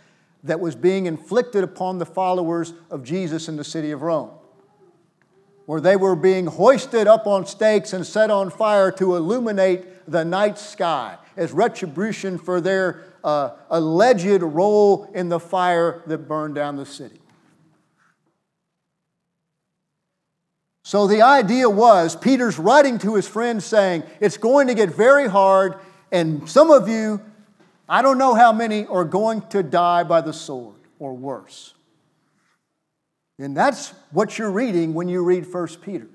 that 0.44 0.60
was 0.60 0.76
being 0.76 1.06
inflicted 1.06 1.64
upon 1.64 1.98
the 1.98 2.06
followers 2.06 2.74
of 2.92 3.06
Jesus 3.06 3.48
in 3.48 3.56
the 3.56 3.64
city 3.64 3.92
of 3.92 4.02
Rome, 4.02 4.32
where 5.66 5.80
they 5.80 5.96
were 5.96 6.14
being 6.14 6.48
hoisted 6.48 7.08
up 7.08 7.26
on 7.26 7.46
stakes 7.46 7.94
and 7.94 8.06
set 8.06 8.30
on 8.30 8.50
fire 8.50 8.92
to 8.92 9.16
illuminate 9.16 10.12
the 10.12 10.26
night 10.26 10.58
sky 10.58 11.18
as 11.38 11.54
retribution 11.54 12.38
for 12.38 12.60
their 12.60 13.06
uh, 13.24 13.52
alleged 13.70 14.42
role 14.42 15.10
in 15.14 15.30
the 15.30 15.40
fire 15.40 16.04
that 16.06 16.28
burned 16.28 16.56
down 16.56 16.76
the 16.76 16.86
city. 16.86 17.19
So 20.90 21.06
the 21.06 21.22
idea 21.22 21.70
was 21.70 22.16
Peter's 22.16 22.58
writing 22.58 22.98
to 22.98 23.14
his 23.14 23.28
friends 23.28 23.64
saying, 23.64 24.02
It's 24.20 24.38
going 24.38 24.66
to 24.70 24.74
get 24.74 24.90
very 24.90 25.28
hard, 25.28 25.76
and 26.12 26.50
some 26.50 26.72
of 26.72 26.90
you, 26.90 27.22
I 27.88 28.02
don't 28.02 28.18
know 28.18 28.34
how 28.34 28.52
many, 28.52 28.88
are 28.88 29.06
going 29.06 29.44
to 29.50 29.62
die 29.62 30.04
by 30.04 30.22
the 30.22 30.34
sword 30.34 30.80
or 30.98 31.14
worse. 31.14 31.76
And 33.38 33.56
that's 33.56 33.90
what 34.10 34.40
you're 34.40 34.50
reading 34.50 34.96
when 34.96 35.08
you 35.08 35.24
read 35.24 35.46
1 35.46 35.68
Peter. 35.84 36.08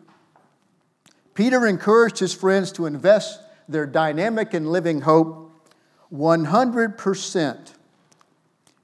Peter 1.35 1.69
encouraged 1.69 2.19
his 2.19 2.35
friends 2.35 2.73
to 2.73 2.87
invest 2.87 3.41
their 3.69 3.87
dynamic 3.87 4.55
and 4.55 4.73
living 4.73 5.03
hope 5.03 5.71
100% 6.13 7.75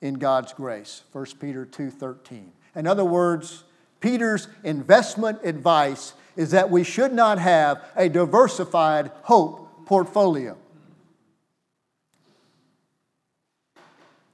in 0.01 0.15
God's 0.15 0.53
grace. 0.53 1.03
1 1.11 1.27
Peter 1.41 1.67
2:13. 1.67 2.53
In 2.77 2.87
other 2.87 3.05
words, 3.05 3.65
Peter's 4.01 4.49
investment 4.65 5.39
advice 5.45 6.15
is 6.37 6.51
that 6.53 6.71
we 6.71 6.83
should 6.83 7.13
not 7.13 7.39
have 7.39 7.85
a 7.97 8.09
diversified 8.09 9.11
hope 9.23 9.87
portfolio. 9.87 10.57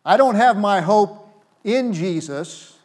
I 0.05 0.17
don't 0.17 0.37
have 0.37 0.57
my 0.57 0.81
hope 0.81 1.29
in 1.65 1.93
Jesus 1.93 2.79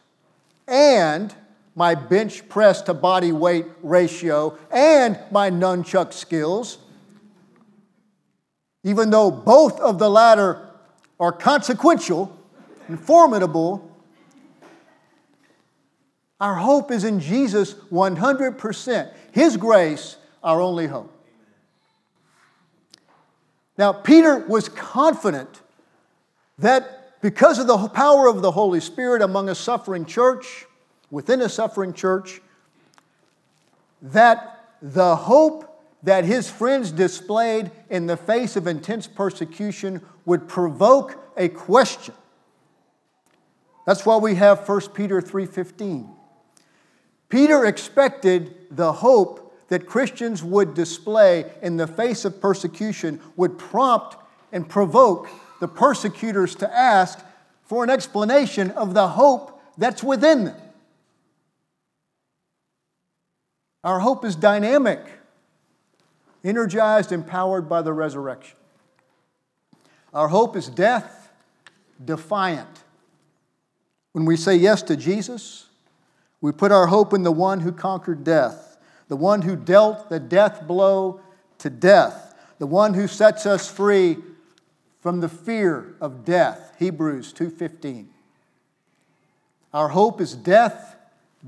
and 0.66 1.32
my 1.74 1.94
bench 1.94 2.48
press 2.48 2.82
to 2.82 2.94
body 2.94 3.30
weight 3.30 3.66
ratio 3.82 4.58
and 4.70 5.18
my 5.30 5.50
nunchuck 5.50 6.12
skills, 6.12 6.78
even 8.82 9.10
though 9.10 9.30
both 9.30 9.78
of 9.80 9.98
the 9.98 10.10
latter 10.10 10.68
are 11.20 11.32
consequential 11.32 12.36
and 12.88 12.98
formidable 12.98 13.91
our 16.42 16.56
hope 16.56 16.90
is 16.90 17.04
in 17.04 17.20
Jesus 17.20 17.74
100%. 17.92 19.12
His 19.30 19.56
grace, 19.56 20.16
our 20.42 20.60
only 20.60 20.88
hope. 20.88 21.08
Now, 23.78 23.92
Peter 23.92 24.38
was 24.38 24.68
confident 24.68 25.60
that 26.58 27.20
because 27.20 27.60
of 27.60 27.68
the 27.68 27.78
power 27.88 28.26
of 28.26 28.42
the 28.42 28.50
Holy 28.50 28.80
Spirit 28.80 29.22
among 29.22 29.48
a 29.50 29.54
suffering 29.54 30.04
church, 30.04 30.66
within 31.12 31.40
a 31.42 31.48
suffering 31.48 31.92
church, 31.92 32.40
that 34.02 34.74
the 34.82 35.14
hope 35.14 35.80
that 36.02 36.24
his 36.24 36.50
friends 36.50 36.90
displayed 36.90 37.70
in 37.88 38.08
the 38.08 38.16
face 38.16 38.56
of 38.56 38.66
intense 38.66 39.06
persecution 39.06 40.00
would 40.24 40.48
provoke 40.48 41.22
a 41.36 41.48
question. 41.48 42.14
That's 43.86 44.04
why 44.04 44.16
we 44.16 44.34
have 44.34 44.66
1 44.66 44.92
Peter 44.92 45.20
3:15. 45.20 46.16
Peter 47.32 47.64
expected 47.64 48.54
the 48.70 48.92
hope 48.92 49.56
that 49.68 49.86
Christians 49.86 50.44
would 50.44 50.74
display 50.74 51.50
in 51.62 51.78
the 51.78 51.86
face 51.86 52.26
of 52.26 52.42
persecution 52.42 53.18
would 53.36 53.58
prompt 53.58 54.18
and 54.52 54.68
provoke 54.68 55.30
the 55.58 55.66
persecutors 55.66 56.54
to 56.56 56.70
ask 56.70 57.24
for 57.62 57.82
an 57.84 57.88
explanation 57.88 58.70
of 58.72 58.92
the 58.92 59.08
hope 59.08 59.58
that's 59.78 60.04
within 60.04 60.44
them. 60.44 60.60
Our 63.82 64.00
hope 64.00 64.26
is 64.26 64.36
dynamic, 64.36 65.00
energized, 66.44 67.12
empowered 67.12 67.66
by 67.66 67.80
the 67.80 67.94
resurrection. 67.94 68.58
Our 70.12 70.28
hope 70.28 70.54
is 70.54 70.68
death 70.68 71.30
defiant. 72.04 72.84
When 74.12 74.26
we 74.26 74.36
say 74.36 74.54
yes 74.54 74.82
to 74.82 74.98
Jesus, 74.98 75.70
we 76.42 76.52
put 76.52 76.72
our 76.72 76.88
hope 76.88 77.14
in 77.14 77.22
the 77.22 77.32
one 77.32 77.60
who 77.60 77.72
conquered 77.72 78.24
death, 78.24 78.76
the 79.08 79.16
one 79.16 79.42
who 79.42 79.56
dealt 79.56 80.10
the 80.10 80.20
death 80.20 80.66
blow 80.66 81.20
to 81.58 81.70
death, 81.70 82.34
the 82.58 82.66
one 82.66 82.92
who 82.92 83.06
sets 83.06 83.46
us 83.46 83.70
free 83.70 84.18
from 85.00 85.20
the 85.20 85.28
fear 85.28 85.94
of 86.00 86.24
death. 86.24 86.74
Hebrews 86.78 87.32
2:15. 87.32 88.08
Our 89.72 89.88
hope 89.88 90.20
is 90.20 90.34
death 90.34 90.96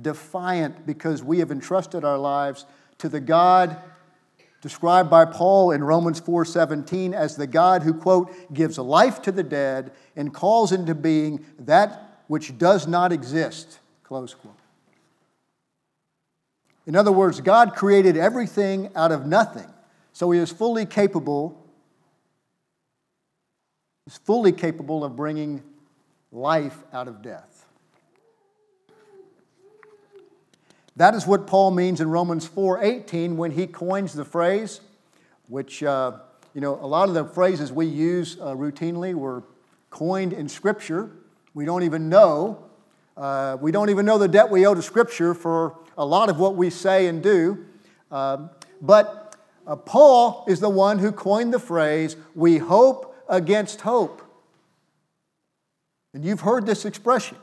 defiant 0.00 0.86
because 0.86 1.22
we 1.22 1.40
have 1.40 1.50
entrusted 1.50 2.04
our 2.04 2.18
lives 2.18 2.64
to 2.98 3.08
the 3.08 3.20
God 3.20 3.76
described 4.60 5.10
by 5.10 5.26
Paul 5.26 5.72
in 5.72 5.84
Romans 5.84 6.20
4:17 6.20 7.12
as 7.12 7.36
the 7.36 7.46
God 7.46 7.82
who 7.82 7.92
quote 7.92 8.32
gives 8.54 8.78
life 8.78 9.20
to 9.22 9.32
the 9.32 9.42
dead 9.42 9.92
and 10.16 10.32
calls 10.32 10.72
into 10.72 10.94
being 10.94 11.44
that 11.58 12.22
which 12.28 12.56
does 12.56 12.86
not 12.86 13.12
exist 13.12 13.78
close 14.04 14.32
quote. 14.32 14.63
In 16.86 16.96
other 16.96 17.12
words, 17.12 17.40
God 17.40 17.74
created 17.74 18.16
everything 18.16 18.90
out 18.94 19.12
of 19.12 19.26
nothing. 19.26 19.66
So 20.12 20.30
he 20.30 20.38
is 20.38 20.50
fully 20.50 20.86
capable 20.86 21.60
is 24.06 24.18
fully 24.18 24.52
capable 24.52 25.02
of 25.02 25.16
bringing 25.16 25.62
life 26.30 26.76
out 26.92 27.08
of 27.08 27.22
death. 27.22 27.66
That 30.96 31.14
is 31.14 31.26
what 31.26 31.46
Paul 31.46 31.70
means 31.70 32.00
in 32.00 32.10
Romans 32.10 32.46
4:18 32.46 33.36
when 33.36 33.50
he 33.50 33.66
coins 33.66 34.12
the 34.12 34.24
phrase, 34.24 34.80
which 35.48 35.82
uh, 35.82 36.18
you 36.52 36.60
know 36.60 36.74
a 36.74 36.86
lot 36.86 37.08
of 37.08 37.14
the 37.14 37.24
phrases 37.24 37.72
we 37.72 37.86
use 37.86 38.38
uh, 38.40 38.54
routinely 38.54 39.14
were 39.14 39.42
coined 39.90 40.32
in 40.32 40.48
Scripture. 40.48 41.10
We 41.54 41.64
don't 41.64 41.82
even 41.82 42.08
know. 42.08 42.62
Uh, 43.16 43.56
we 43.60 43.72
don't 43.72 43.90
even 43.90 44.04
know 44.04 44.18
the 44.18 44.28
debt 44.28 44.50
we 44.50 44.66
owe 44.66 44.74
to 44.74 44.82
Scripture 44.82 45.34
for 45.34 45.78
a 45.96 46.04
lot 46.04 46.28
of 46.28 46.38
what 46.38 46.56
we 46.56 46.70
say 46.70 47.06
and 47.06 47.22
do. 47.22 47.64
Um, 48.10 48.50
but 48.80 49.36
uh, 49.66 49.76
Paul 49.76 50.44
is 50.48 50.60
the 50.60 50.68
one 50.68 50.98
who 50.98 51.12
coined 51.12 51.52
the 51.52 51.58
phrase, 51.58 52.16
"We 52.34 52.58
hope 52.58 53.16
against 53.28 53.82
hope." 53.82 54.22
And 56.12 56.24
you've 56.24 56.42
heard 56.42 56.66
this 56.66 56.84
expression. 56.84 57.36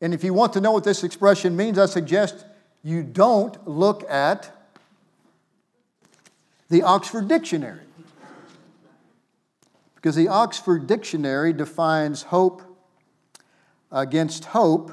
And 0.00 0.12
if 0.12 0.24
you 0.24 0.34
want 0.34 0.52
to 0.54 0.60
know 0.60 0.72
what 0.72 0.84
this 0.84 1.04
expression 1.04 1.56
means, 1.56 1.78
I 1.78 1.86
suggest 1.86 2.44
you 2.82 3.02
don't 3.02 3.68
look 3.68 4.08
at 4.10 4.50
the 6.68 6.82
Oxford 6.82 7.28
Dictionary. 7.28 7.82
Because 9.94 10.16
the 10.16 10.28
Oxford 10.28 10.86
Dictionary 10.86 11.52
defines 11.52 12.22
hope 12.22 12.62
against 13.92 14.46
hope 14.46 14.90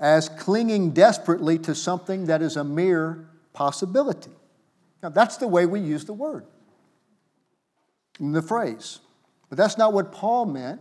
as 0.00 0.30
clinging 0.30 0.92
desperately 0.92 1.58
to 1.58 1.74
something 1.74 2.26
that 2.26 2.40
is 2.40 2.56
a 2.56 2.64
mere 2.64 3.28
possibility. 3.52 4.30
Now, 5.02 5.10
that's 5.10 5.36
the 5.36 5.46
way 5.46 5.66
we 5.66 5.80
use 5.80 6.06
the 6.06 6.14
word 6.14 6.46
in 8.18 8.32
the 8.32 8.42
phrase. 8.42 9.00
But 9.50 9.58
that's 9.58 9.76
not 9.76 9.92
what 9.92 10.10
Paul 10.10 10.46
meant 10.46 10.80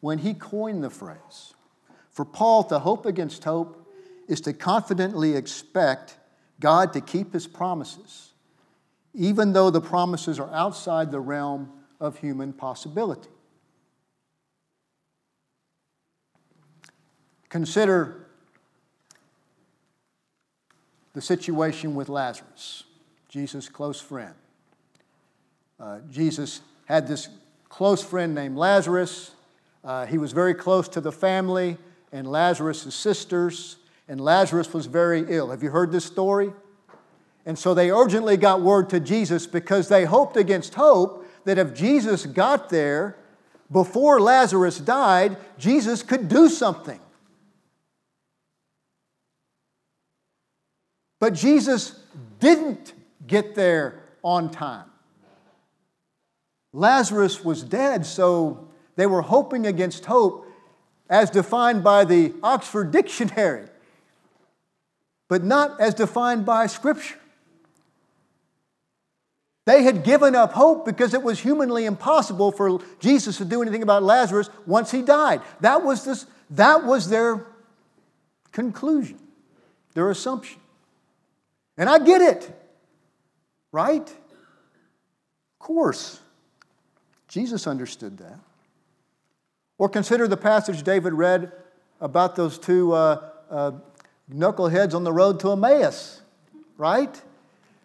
when 0.00 0.18
he 0.18 0.34
coined 0.34 0.82
the 0.82 0.90
phrase. 0.90 1.54
For 2.10 2.24
Paul, 2.24 2.64
to 2.64 2.78
hope 2.80 3.06
against 3.06 3.44
hope 3.44 3.88
is 4.28 4.40
to 4.42 4.52
confidently 4.52 5.36
expect 5.36 6.16
God 6.58 6.92
to 6.94 7.00
keep 7.00 7.32
his 7.32 7.46
promises, 7.46 8.32
even 9.14 9.52
though 9.52 9.70
the 9.70 9.80
promises 9.80 10.40
are 10.40 10.52
outside 10.52 11.10
the 11.10 11.20
realm 11.20 11.70
of 12.00 12.18
human 12.18 12.52
possibility. 12.52 13.28
Consider 17.48 18.25
the 21.16 21.22
situation 21.22 21.94
with 21.94 22.10
Lazarus, 22.10 22.84
Jesus' 23.30 23.70
close 23.70 23.98
friend. 23.98 24.34
Uh, 25.80 26.00
Jesus 26.10 26.60
had 26.84 27.08
this 27.08 27.30
close 27.70 28.02
friend 28.04 28.34
named 28.34 28.58
Lazarus. 28.58 29.30
Uh, 29.82 30.04
he 30.04 30.18
was 30.18 30.32
very 30.32 30.52
close 30.52 30.88
to 30.88 31.00
the 31.00 31.10
family 31.10 31.78
and 32.12 32.30
Lazarus' 32.30 32.94
sisters, 32.94 33.76
and 34.08 34.20
Lazarus 34.20 34.74
was 34.74 34.84
very 34.84 35.24
ill. 35.30 35.48
Have 35.48 35.62
you 35.62 35.70
heard 35.70 35.90
this 35.90 36.04
story? 36.04 36.52
And 37.46 37.58
so 37.58 37.72
they 37.72 37.90
urgently 37.90 38.36
got 38.36 38.60
word 38.60 38.90
to 38.90 39.00
Jesus 39.00 39.46
because 39.46 39.88
they 39.88 40.04
hoped 40.04 40.36
against 40.36 40.74
hope 40.74 41.26
that 41.44 41.56
if 41.56 41.72
Jesus 41.72 42.26
got 42.26 42.68
there 42.68 43.16
before 43.72 44.20
Lazarus 44.20 44.78
died, 44.78 45.38
Jesus 45.56 46.02
could 46.02 46.28
do 46.28 46.50
something. 46.50 47.00
But 51.18 51.34
Jesus 51.34 51.98
didn't 52.40 52.92
get 53.26 53.54
there 53.54 54.02
on 54.22 54.50
time. 54.50 54.84
Lazarus 56.72 57.42
was 57.42 57.62
dead, 57.62 58.04
so 58.04 58.68
they 58.96 59.06
were 59.06 59.22
hoping 59.22 59.66
against 59.66 60.04
hope 60.04 60.46
as 61.08 61.30
defined 61.30 61.82
by 61.82 62.04
the 62.04 62.34
Oxford 62.42 62.90
Dictionary, 62.90 63.66
but 65.28 65.42
not 65.42 65.80
as 65.80 65.94
defined 65.94 66.44
by 66.44 66.66
Scripture. 66.66 67.16
They 69.64 69.82
had 69.82 70.04
given 70.04 70.36
up 70.36 70.52
hope 70.52 70.84
because 70.84 71.12
it 71.12 71.22
was 71.22 71.40
humanly 71.40 71.86
impossible 71.86 72.52
for 72.52 72.80
Jesus 73.00 73.38
to 73.38 73.44
do 73.44 73.62
anything 73.62 73.82
about 73.82 74.02
Lazarus 74.04 74.48
once 74.64 74.92
he 74.92 75.02
died. 75.02 75.40
That 75.60 75.82
was, 75.82 76.04
this, 76.04 76.26
that 76.50 76.84
was 76.84 77.08
their 77.08 77.46
conclusion, 78.52 79.18
their 79.94 80.08
assumption. 80.10 80.60
And 81.78 81.88
I 81.88 81.98
get 81.98 82.22
it, 82.22 82.50
right? 83.72 84.08
Of 84.08 85.58
course. 85.58 86.20
Jesus 87.28 87.66
understood 87.66 88.18
that. 88.18 88.38
Or 89.78 89.88
consider 89.88 90.26
the 90.26 90.36
passage 90.36 90.82
David 90.82 91.12
read 91.12 91.52
about 92.00 92.36
those 92.36 92.58
two 92.58 92.92
uh, 92.92 93.28
uh, 93.50 93.72
knuckleheads 94.32 94.94
on 94.94 95.04
the 95.04 95.12
road 95.12 95.40
to 95.40 95.52
Emmaus, 95.52 96.22
right? 96.78 97.20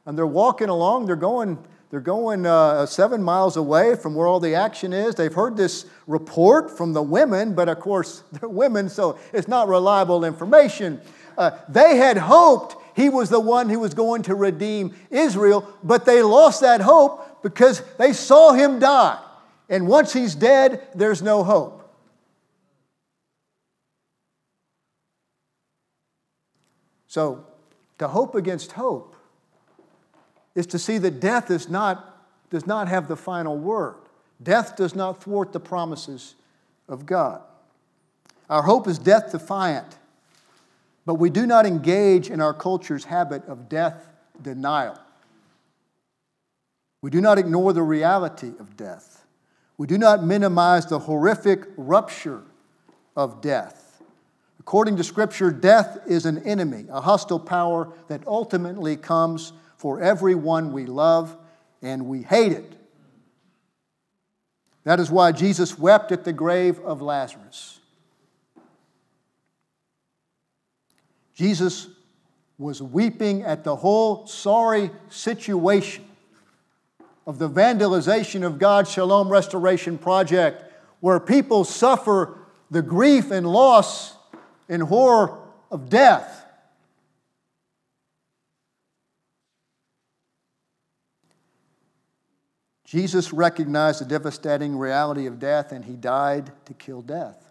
And 0.05 0.17
they're 0.17 0.25
walking 0.25 0.69
along, 0.69 1.05
they're 1.05 1.15
going, 1.15 1.57
they're 1.89 1.99
going 1.99 2.45
uh, 2.45 2.85
seven 2.85 3.21
miles 3.21 3.57
away 3.57 3.95
from 3.95 4.15
where 4.15 4.25
all 4.25 4.39
the 4.39 4.55
action 4.55 4.93
is. 4.93 5.15
They've 5.15 5.33
heard 5.33 5.57
this 5.57 5.85
report 6.07 6.75
from 6.75 6.93
the 6.93 7.03
women, 7.03 7.53
but 7.53 7.67
of 7.67 7.79
course, 7.79 8.23
they're 8.31 8.49
women, 8.49 8.89
so 8.89 9.19
it's 9.33 9.47
not 9.47 9.67
reliable 9.67 10.23
information. 10.23 11.01
Uh, 11.37 11.51
they 11.67 11.97
had 11.97 12.17
hoped 12.17 12.80
he 12.95 13.09
was 13.09 13.29
the 13.29 13.39
one 13.39 13.69
who 13.69 13.79
was 13.79 13.93
going 13.93 14.23
to 14.23 14.35
redeem 14.35 14.95
Israel, 15.09 15.67
but 15.83 16.05
they 16.05 16.21
lost 16.21 16.61
that 16.61 16.81
hope 16.81 17.41
because 17.43 17.81
they 17.97 18.13
saw 18.13 18.53
him 18.53 18.79
die. 18.79 19.19
And 19.69 19.87
once 19.87 20.13
he's 20.13 20.35
dead, 20.35 20.85
there's 20.93 21.21
no 21.21 21.43
hope. 21.43 21.77
So, 27.07 27.45
to 27.99 28.07
hope 28.07 28.35
against 28.35 28.71
hope 28.71 29.15
is 30.55 30.65
to 30.67 30.79
see 30.79 30.97
that 30.97 31.19
death 31.19 31.51
is 31.51 31.69
not, 31.69 32.25
does 32.49 32.65
not 32.65 32.87
have 32.87 33.07
the 33.07 33.15
final 33.15 33.57
word. 33.57 33.95
Death 34.41 34.75
does 34.75 34.95
not 34.95 35.21
thwart 35.23 35.53
the 35.53 35.59
promises 35.59 36.35
of 36.87 37.05
God. 37.05 37.41
Our 38.49 38.63
hope 38.63 38.87
is 38.87 38.97
death 38.97 39.31
defiant, 39.31 39.97
but 41.05 41.15
we 41.15 41.29
do 41.29 41.45
not 41.45 41.65
engage 41.65 42.29
in 42.29 42.41
our 42.41 42.53
culture's 42.53 43.05
habit 43.05 43.45
of 43.47 43.69
death 43.69 44.07
denial. 44.41 44.97
We 47.01 47.09
do 47.09 47.21
not 47.21 47.39
ignore 47.39 47.73
the 47.73 47.81
reality 47.81 48.51
of 48.59 48.77
death. 48.77 49.25
We 49.77 49.87
do 49.87 49.97
not 49.97 50.23
minimize 50.23 50.85
the 50.85 50.99
horrific 50.99 51.63
rupture 51.75 52.43
of 53.15 53.41
death. 53.41 54.01
According 54.59 54.97
to 54.97 55.03
Scripture, 55.03 55.51
death 55.51 55.97
is 56.05 56.27
an 56.27 56.37
enemy, 56.43 56.85
a 56.89 57.01
hostile 57.01 57.39
power 57.39 57.91
that 58.07 58.25
ultimately 58.27 58.95
comes 58.95 59.53
for 59.77 59.99
everyone 59.99 60.71
we 60.71 60.85
love 60.85 61.35
and 61.81 62.05
we 62.05 62.21
hate 62.21 62.51
it. 62.51 62.75
That 64.83 64.99
is 64.99 65.09
why 65.09 65.31
Jesus 65.31 65.77
wept 65.77 66.11
at 66.11 66.23
the 66.23 66.33
grave 66.33 66.79
of 66.79 67.01
Lazarus. 67.01 67.80
Jesus 71.41 71.87
was 72.59 72.83
weeping 72.83 73.41
at 73.41 73.63
the 73.63 73.75
whole 73.75 74.27
sorry 74.27 74.91
situation 75.09 76.05
of 77.25 77.39
the 77.39 77.49
vandalization 77.49 78.45
of 78.45 78.59
God's 78.59 78.91
Shalom 78.91 79.27
Restoration 79.27 79.97
Project, 79.97 80.63
where 80.99 81.19
people 81.19 81.63
suffer 81.63 82.37
the 82.69 82.83
grief 82.83 83.31
and 83.31 83.47
loss 83.47 84.15
and 84.69 84.83
horror 84.83 85.39
of 85.71 85.89
death. 85.89 86.45
Jesus 92.85 93.33
recognized 93.33 93.99
the 93.99 94.05
devastating 94.05 94.77
reality 94.77 95.25
of 95.25 95.39
death 95.39 95.71
and 95.71 95.85
he 95.85 95.95
died 95.95 96.51
to 96.65 96.75
kill 96.75 97.01
death. 97.01 97.49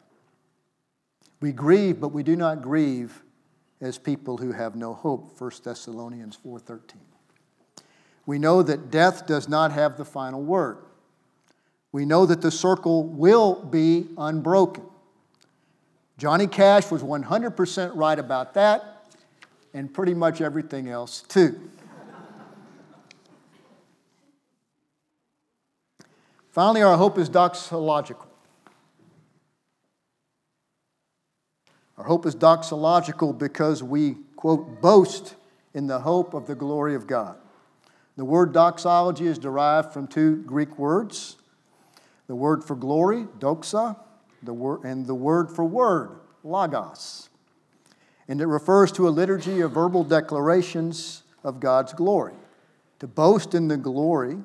We 1.40 1.50
grieve, 1.50 1.98
but 1.98 2.12
we 2.12 2.22
do 2.22 2.36
not 2.36 2.62
grieve 2.62 3.20
as 3.80 3.98
people 3.98 4.36
who 4.36 4.52
have 4.52 4.76
no 4.76 4.94
hope 4.94 5.40
1 5.40 5.50
thessalonians 5.64 6.38
4.13 6.44 6.96
we 8.30 8.38
know 8.38 8.62
that 8.62 8.92
death 8.92 9.26
does 9.26 9.48
not 9.48 9.72
have 9.72 9.96
the 9.96 10.04
final 10.04 10.40
word. 10.40 10.78
We 11.90 12.04
know 12.04 12.26
that 12.26 12.40
the 12.42 12.52
circle 12.52 13.02
will 13.02 13.56
be 13.56 14.06
unbroken. 14.16 14.84
Johnny 16.16 16.46
cash 16.46 16.92
was 16.92 17.02
100% 17.02 17.96
right 17.96 18.18
about 18.18 18.54
that 18.54 19.10
and 19.74 19.92
pretty 19.92 20.14
much 20.14 20.40
everything 20.40 20.88
else 20.88 21.22
too. 21.22 21.58
Finally 26.52 26.82
our 26.82 26.96
hope 26.96 27.18
is 27.18 27.28
doxological 27.28 28.29
Our 32.00 32.06
hope 32.06 32.24
is 32.24 32.34
doxological 32.34 33.36
because 33.36 33.82
we, 33.82 34.16
quote, 34.34 34.80
boast 34.80 35.34
in 35.74 35.86
the 35.86 35.98
hope 36.00 36.32
of 36.32 36.46
the 36.46 36.54
glory 36.54 36.94
of 36.94 37.06
God. 37.06 37.36
The 38.16 38.24
word 38.24 38.54
doxology 38.54 39.26
is 39.26 39.38
derived 39.38 39.92
from 39.92 40.06
two 40.06 40.36
Greek 40.36 40.78
words 40.78 41.36
the 42.26 42.34
word 42.34 42.64
for 42.64 42.74
glory, 42.74 43.26
doxa, 43.38 43.98
the 44.42 44.54
word, 44.54 44.82
and 44.82 45.06
the 45.06 45.14
word 45.14 45.50
for 45.50 45.62
word, 45.62 46.20
logos. 46.42 47.28
And 48.28 48.40
it 48.40 48.46
refers 48.46 48.90
to 48.92 49.06
a 49.06 49.10
liturgy 49.10 49.60
of 49.60 49.72
verbal 49.72 50.02
declarations 50.02 51.22
of 51.44 51.60
God's 51.60 51.92
glory. 51.92 52.34
To 53.00 53.06
boast 53.06 53.54
in 53.54 53.68
the 53.68 53.76
glory, 53.76 54.38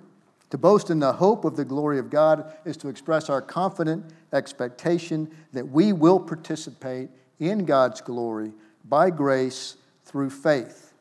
to 0.49 0.57
boast 0.57 0.89
in 0.89 0.99
the 0.99 1.13
hope 1.13 1.45
of 1.45 1.55
the 1.55 1.63
glory 1.63 1.99
of 1.99 2.09
God, 2.09 2.53
is 2.65 2.75
to 2.77 2.89
express 2.89 3.29
our 3.29 3.41
confident 3.41 4.03
expectation 4.33 5.33
that 5.53 5.69
we 5.69 5.93
will 5.93 6.19
participate 6.19 7.09
in 7.39 7.65
God's 7.65 8.01
glory 8.01 8.53
by 8.83 9.09
grace 9.09 9.77
through 10.05 10.29
faith. 10.29 10.93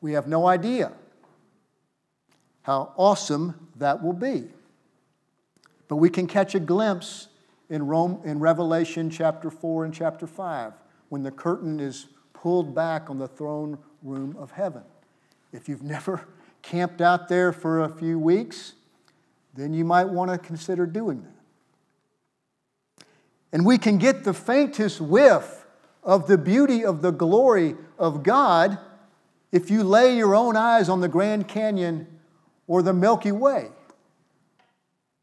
We 0.00 0.12
have 0.12 0.26
no 0.26 0.46
idea 0.46 0.92
how 2.62 2.92
awesome 2.96 3.68
that 3.76 4.02
will 4.02 4.12
be. 4.12 4.44
But 5.88 5.96
we 5.96 6.10
can 6.10 6.26
catch 6.26 6.54
a 6.54 6.60
glimpse 6.60 7.28
in, 7.68 7.86
Rome, 7.86 8.20
in 8.24 8.38
Revelation 8.38 9.10
chapter 9.10 9.50
4 9.50 9.84
and 9.84 9.94
chapter 9.94 10.26
5 10.26 10.72
when 11.08 11.22
the 11.22 11.30
curtain 11.30 11.80
is 11.80 12.06
pulled 12.32 12.74
back 12.74 13.10
on 13.10 13.18
the 13.18 13.28
throne 13.28 13.78
room 14.02 14.36
of 14.38 14.50
heaven. 14.52 14.82
If 15.52 15.68
you've 15.68 15.82
never 15.82 16.26
camped 16.62 17.00
out 17.00 17.28
there 17.28 17.52
for 17.52 17.82
a 17.82 17.88
few 17.88 18.18
weeks, 18.18 18.74
then 19.54 19.74
you 19.74 19.84
might 19.84 20.08
want 20.08 20.30
to 20.30 20.38
consider 20.38 20.86
doing 20.86 21.22
that. 21.22 21.31
And 23.52 23.66
we 23.66 23.76
can 23.78 23.98
get 23.98 24.24
the 24.24 24.32
faintest 24.32 25.00
whiff 25.00 25.66
of 26.02 26.26
the 26.26 26.38
beauty 26.38 26.84
of 26.84 27.02
the 27.02 27.10
glory 27.10 27.76
of 27.98 28.22
God 28.22 28.78
if 29.52 29.70
you 29.70 29.84
lay 29.84 30.16
your 30.16 30.34
own 30.34 30.56
eyes 30.56 30.88
on 30.88 31.00
the 31.00 31.08
Grand 31.08 31.46
Canyon 31.46 32.06
or 32.66 32.82
the 32.82 32.94
Milky 32.94 33.32
Way. 33.32 33.68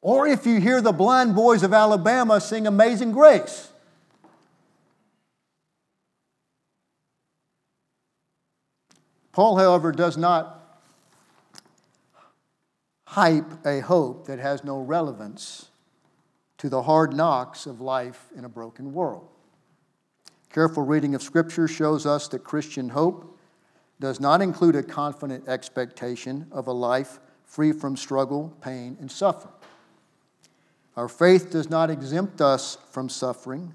Or 0.02 0.28
if 0.28 0.46
you 0.46 0.62
hear 0.62 0.80
the 0.80 0.92
blind 0.92 1.36
boys 1.36 1.64
of 1.64 1.74
Alabama 1.74 2.40
sing 2.40 2.68
Amazing 2.68 3.12
Grace. 3.12 3.72
Paul, 9.32 9.58
however, 9.58 9.92
does 9.92 10.18
not 10.18 10.56
hype 13.06 13.66
a 13.66 13.80
hope 13.80 14.28
that 14.28 14.38
has 14.38 14.64
no 14.64 14.80
relevance 14.80 15.69
to 16.60 16.70
the 16.70 16.84
hard 16.84 17.14
knocks 17.14 17.66
of 17.66 17.82
life 17.82 18.28
in 18.36 18.46
a 18.46 18.50
broken 18.50 18.94
world. 18.94 19.28
Careful 20.52 20.84
reading 20.84 21.16
of 21.16 21.24
Scripture 21.24 21.68
shows 21.68 22.06
us 22.06 22.28
that 22.28 22.44
Christian 22.44 22.90
hope 22.90 23.38
does 24.00 24.20
not 24.20 24.42
include 24.42 24.76
a 24.76 24.84
confident 24.84 25.48
expectation 25.48 26.48
of 26.52 26.68
a 26.68 26.72
life 26.72 27.20
free 27.46 27.72
from 27.72 27.96
struggle, 27.98 28.56
pain, 28.62 28.98
and 29.00 29.12
suffering. 29.12 29.54
Our 30.96 31.08
faith 31.08 31.50
does 31.50 31.70
not 31.70 31.90
exempt 31.90 32.42
us 32.42 32.78
from 32.92 33.10
suffering, 33.10 33.74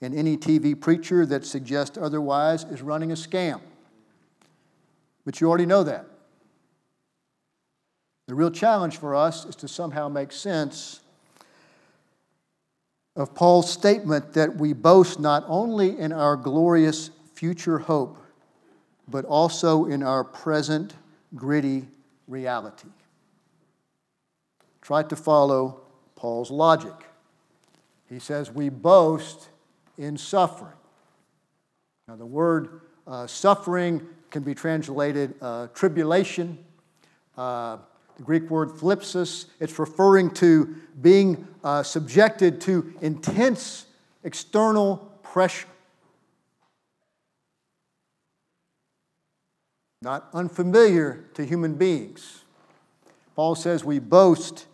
and 0.00 0.14
any 0.14 0.36
TV 0.36 0.78
preacher 0.78 1.26
that 1.26 1.44
suggests 1.44 1.98
otherwise 1.98 2.64
is 2.64 2.82
running 2.82 3.12
a 3.12 3.14
scam. 3.14 3.60
But 5.24 5.40
you 5.40 5.48
already 5.48 5.66
know 5.66 5.82
that. 5.82 6.06
The 8.26 8.34
real 8.34 8.50
challenge 8.50 8.96
for 8.96 9.14
us 9.14 9.44
is 9.44 9.56
to 9.56 9.68
somehow 9.68 10.08
make 10.08 10.32
sense 10.32 11.00
of 13.16 13.34
Paul's 13.34 13.70
statement 13.70 14.34
that 14.34 14.56
we 14.56 14.74
boast 14.74 15.18
not 15.18 15.44
only 15.48 15.98
in 15.98 16.12
our 16.12 16.36
glorious 16.36 17.10
future 17.34 17.78
hope, 17.78 18.18
but 19.08 19.24
also 19.24 19.86
in 19.86 20.02
our 20.02 20.22
present 20.22 20.94
gritty 21.34 21.88
reality. 22.28 22.88
Try 24.82 25.02
to 25.04 25.16
follow 25.16 25.80
Paul's 26.14 26.50
logic. 26.50 26.92
He 28.08 28.18
says, 28.18 28.50
We 28.50 28.68
boast 28.68 29.48
in 29.98 30.16
suffering. 30.16 30.72
Now, 32.06 32.16
the 32.16 32.26
word 32.26 32.82
uh, 33.06 33.26
suffering 33.26 34.06
can 34.30 34.42
be 34.42 34.54
translated 34.54 35.34
uh, 35.40 35.68
tribulation. 35.74 36.58
Uh, 37.36 37.78
the 38.16 38.22
Greek 38.22 38.48
word 38.50 38.70
thlipsis, 38.70 39.46
it's 39.60 39.78
referring 39.78 40.30
to 40.30 40.74
being 41.00 41.46
uh, 41.62 41.82
subjected 41.82 42.60
to 42.62 42.94
intense 43.02 43.86
external 44.24 44.96
pressure. 45.22 45.68
Not 50.00 50.28
unfamiliar 50.32 51.24
to 51.34 51.44
human 51.44 51.74
beings. 51.74 52.42
Paul 53.34 53.54
says 53.54 53.84
we 53.84 53.98
boast 53.98 54.66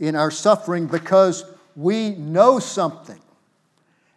in 0.00 0.16
our 0.16 0.30
suffering 0.30 0.86
because 0.86 1.44
we 1.76 2.10
know 2.10 2.58
something. 2.58 3.20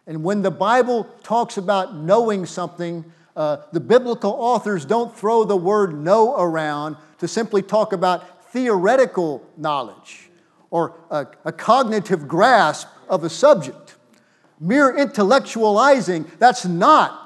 And 0.08 0.24
when 0.24 0.42
the 0.42 0.50
Bible 0.50 1.04
talks 1.22 1.56
about 1.56 1.94
knowing 1.94 2.46
something, 2.46 3.04
uh, 3.36 3.58
the 3.72 3.80
biblical 3.80 4.32
authors 4.32 4.84
don't 4.84 5.16
throw 5.16 5.44
the 5.44 5.56
word 5.56 5.98
know 5.98 6.36
around 6.36 6.96
to 7.18 7.28
simply 7.28 7.62
talk 7.62 7.92
about 7.92 8.24
theoretical 8.56 9.46
knowledge 9.58 10.30
or 10.70 10.98
a, 11.10 11.26
a 11.44 11.52
cognitive 11.52 12.26
grasp 12.26 12.88
of 13.06 13.22
a 13.22 13.28
subject. 13.28 13.96
Mere 14.58 14.96
intellectualizing, 14.96 16.26
that's 16.38 16.64
not 16.64 17.22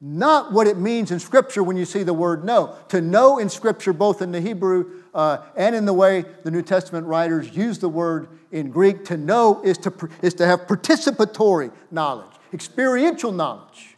not 0.00 0.52
what 0.52 0.68
it 0.68 0.76
means 0.76 1.10
in 1.10 1.18
Scripture 1.18 1.60
when 1.60 1.76
you 1.76 1.84
see 1.84 2.04
the 2.04 2.14
word 2.14 2.44
know. 2.44 2.76
To 2.90 3.00
know 3.00 3.38
in 3.38 3.48
Scripture, 3.48 3.92
both 3.92 4.22
in 4.22 4.30
the 4.30 4.40
Hebrew 4.40 5.02
uh, 5.12 5.38
and 5.56 5.74
in 5.74 5.86
the 5.86 5.92
way 5.92 6.24
the 6.44 6.52
New 6.52 6.62
Testament 6.62 7.06
writers 7.06 7.56
use 7.56 7.78
the 7.80 7.88
word 7.88 8.28
in 8.52 8.70
Greek, 8.70 9.04
to 9.06 9.16
know 9.16 9.60
is 9.62 9.76
to, 9.78 9.92
is 10.22 10.34
to 10.34 10.46
have 10.46 10.68
participatory 10.68 11.72
knowledge, 11.90 12.30
experiential 12.52 13.32
knowledge. 13.32 13.96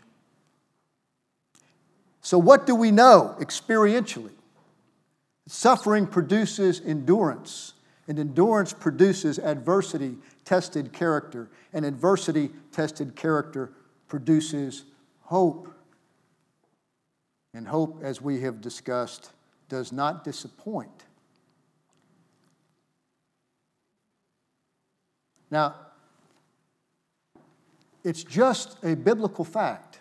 So, 2.22 2.38
what 2.38 2.66
do 2.66 2.74
we 2.74 2.90
know 2.90 3.36
experientially? 3.38 4.32
Suffering 5.52 6.06
produces 6.06 6.80
endurance, 6.86 7.72
and 8.06 8.20
endurance 8.20 8.72
produces 8.72 9.36
adversity 9.36 10.16
tested 10.44 10.92
character, 10.92 11.50
and 11.72 11.84
adversity 11.84 12.50
tested 12.70 13.16
character 13.16 13.72
produces 14.06 14.84
hope. 15.22 15.66
And 17.52 17.66
hope, 17.66 18.00
as 18.00 18.22
we 18.22 18.42
have 18.42 18.60
discussed, 18.60 19.32
does 19.68 19.90
not 19.90 20.22
disappoint. 20.22 21.06
Now, 25.50 25.74
it's 28.04 28.22
just 28.22 28.76
a 28.84 28.94
biblical 28.94 29.44
fact. 29.44 29.98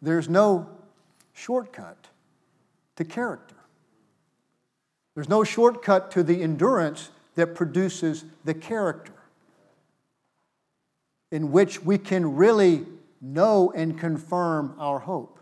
There's 0.00 0.28
no 0.28 0.68
shortcut 1.32 2.06
to 2.96 3.04
character. 3.04 3.56
There's 5.14 5.28
no 5.28 5.44
shortcut 5.44 6.10
to 6.12 6.22
the 6.22 6.42
endurance 6.42 7.10
that 7.34 7.54
produces 7.54 8.24
the 8.44 8.54
character 8.54 9.12
in 11.30 11.50
which 11.50 11.82
we 11.82 11.98
can 11.98 12.36
really 12.36 12.84
know 13.20 13.72
and 13.74 13.98
confirm 13.98 14.74
our 14.78 14.98
hope. 14.98 15.38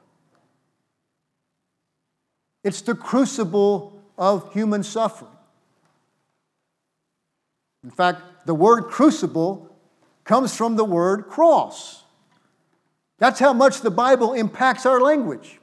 It's 2.63 2.83
the 2.83 2.95
crucible 2.95 4.01
of 4.19 4.53
human 4.53 4.83
suffering. 4.83 5.31
In 7.83 7.91
fact, 7.91 8.47
the 8.47 8.55
word 8.55 8.85
crucible 8.85 9.75
comes 10.25 10.55
from 10.55 10.77
the 10.77 10.85
word 10.85 11.27
cross. 11.27 12.05
That's 13.19 13.41
how 13.41 13.53
much 13.53 13.81
the 13.81 13.91
Bible 13.91 14.35
impacts 14.35 14.85
our 14.87 15.01
language. 15.01 15.60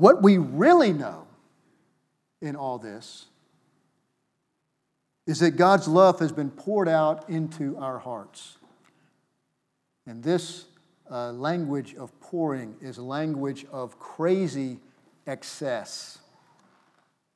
What 0.00 0.22
we 0.22 0.38
really 0.38 0.94
know 0.94 1.26
in 2.40 2.56
all 2.56 2.78
this 2.78 3.26
is 5.26 5.40
that 5.40 5.58
God's 5.58 5.86
love 5.86 6.20
has 6.20 6.32
been 6.32 6.50
poured 6.50 6.88
out 6.88 7.28
into 7.28 7.76
our 7.76 7.98
hearts. 7.98 8.56
And 10.06 10.22
this 10.22 10.64
uh, 11.10 11.32
language 11.32 11.96
of 11.96 12.18
pouring 12.18 12.76
is 12.80 12.96
language 12.96 13.66
of 13.70 13.98
crazy 13.98 14.78
excess. 15.26 16.20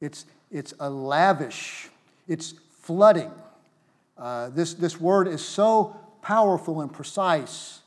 It's, 0.00 0.24
it's 0.50 0.72
a 0.80 0.88
lavish, 0.88 1.90
it's 2.26 2.54
flooding. 2.80 3.30
Uh, 4.16 4.48
this, 4.48 4.72
this 4.72 4.98
word 4.98 5.28
is 5.28 5.44
so 5.44 5.94
powerful 6.22 6.80
and 6.80 6.90
precise. 6.90 7.80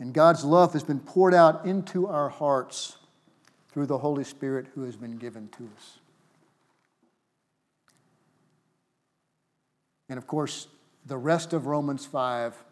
And 0.00 0.14
God's 0.14 0.44
love 0.44 0.72
has 0.72 0.82
been 0.82 0.98
poured 0.98 1.34
out 1.34 1.66
into 1.66 2.06
our 2.06 2.30
hearts 2.30 2.96
through 3.68 3.86
the 3.86 3.98
Holy 3.98 4.24
Spirit 4.24 4.66
who 4.74 4.84
has 4.84 4.96
been 4.96 5.18
given 5.18 5.48
to 5.50 5.68
us. 5.76 5.98
And 10.08 10.16
of 10.18 10.26
course, 10.26 10.68
the 11.06 11.18
rest 11.18 11.52
of 11.52 11.66
Romans 11.66 12.06
5 12.06 12.64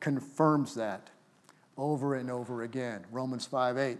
confirms 0.00 0.74
that 0.74 1.10
over 1.78 2.14
and 2.14 2.30
over 2.30 2.62
again. 2.62 3.04
Romans 3.10 3.46
5 3.46 3.78
8. 3.78 3.98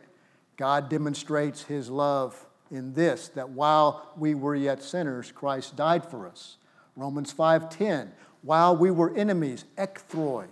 God 0.57 0.89
demonstrates 0.89 1.63
his 1.63 1.89
love 1.89 2.47
in 2.71 2.93
this 2.95 3.29
that 3.29 3.51
while 3.51 4.13
we 4.17 4.35
were 4.35 4.55
yet 4.55 4.83
sinners, 4.83 5.33
Christ 5.33 5.77
died 5.77 6.05
for 6.05 6.27
us. 6.27 6.57
Romans 6.97 7.33
5:10. 7.33 8.13
While 8.43 8.77
we 8.77 8.91
were 8.91 9.15
enemies, 9.15 9.65
ekthroi, 9.79 10.49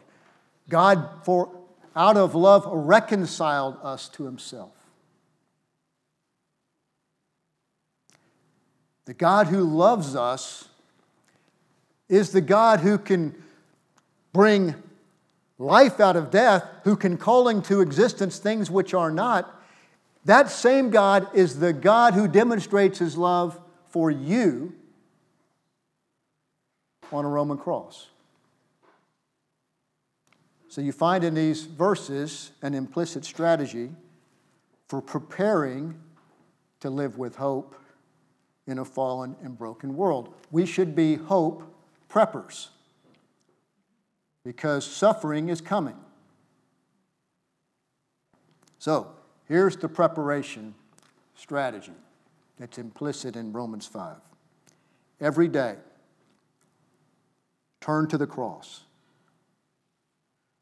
God 0.73 1.07
for 1.23 1.51
out 1.95 2.17
of 2.17 2.35
love 2.35 2.67
reconciled 2.67 3.77
us 3.83 4.09
to 4.09 4.25
himself. 4.25 4.73
The 9.05 9.13
God 9.13 9.49
who 9.49 9.65
loves 9.65 10.17
us 10.17 10.71
is 12.09 12.33
the 12.33 12.41
God 12.41 12.81
who 12.81 12.97
can 12.97 13.35
bring 14.33 14.75
life 15.59 16.01
out 16.01 16.17
of 16.17 16.31
death, 16.31 16.65
who 16.85 16.97
can 16.97 17.19
call 17.19 17.49
into 17.49 17.83
existence 17.83 18.39
things 18.39 18.71
which 18.71 18.95
are 18.95 19.11
not. 19.11 19.63
That 20.25 20.49
same 20.49 20.89
God 20.89 21.29
is 21.35 21.59
the 21.59 21.75
God 21.75 22.15
who 22.15 22.27
demonstrates 22.27 22.99
his 22.99 23.19
love 23.19 23.61
for 23.89 24.11
you 24.11 24.75
on 27.13 27.27
a 27.27 27.29
Roman 27.29 27.59
cross. 27.59 28.07
So 30.73 30.81
you 30.81 30.93
find 30.93 31.23
in 31.23 31.35
these 31.35 31.65
verses 31.65 32.53
an 32.63 32.73
implicit 32.73 33.27
strategy 33.27 33.91
for 34.89 35.03
preparing 35.03 36.01
to 36.81 36.89
live 36.89 37.19
with 37.19 37.37
hope 37.37 37.75
in 38.67 38.79
a 38.79 38.85
fallen 38.87 39.37
and 39.43 39.59
broken 39.59 39.95
world. 39.95 40.33
We 40.51 40.65
should 40.65 40.97
be 40.97 41.17
hope 41.17 41.63
preppers 42.09 42.69
because 44.47 44.87
suffering 44.87 45.51
is 45.51 45.61
coming. 45.61 45.99
So, 48.79 49.09
here's 49.45 49.77
the 49.77 49.91
preparation 49.91 50.75
strategy 51.35 51.93
that's 52.59 52.79
implicit 52.79 53.37
in 53.37 53.53
Romans 53.53 53.87
5. 53.87 54.17
Every 55.21 55.49
day, 55.49 55.77
turn 57.83 58.09
to 58.09 58.17
the 58.17 58.27
cross, 58.27 58.85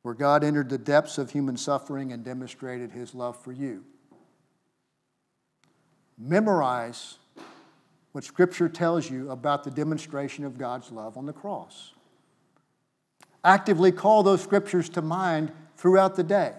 where 0.02 0.14
God 0.14 0.42
entered 0.42 0.68
the 0.68 0.78
depths 0.78 1.18
of 1.18 1.30
human 1.30 1.56
suffering 1.56 2.12
and 2.12 2.24
demonstrated 2.24 2.92
his 2.92 3.14
love 3.14 3.40
for 3.42 3.52
you. 3.52 3.84
Memorize 6.18 7.18
what 8.12 8.24
Scripture 8.24 8.68
tells 8.68 9.10
you 9.10 9.30
about 9.30 9.64
the 9.64 9.70
demonstration 9.70 10.44
of 10.44 10.58
God's 10.58 10.90
love 10.90 11.16
on 11.16 11.26
the 11.26 11.32
cross. 11.32 11.92
Actively 13.44 13.92
call 13.92 14.22
those 14.22 14.42
Scriptures 14.42 14.88
to 14.90 15.02
mind 15.02 15.52
throughout 15.76 16.16
the 16.16 16.22
day. 16.22 16.52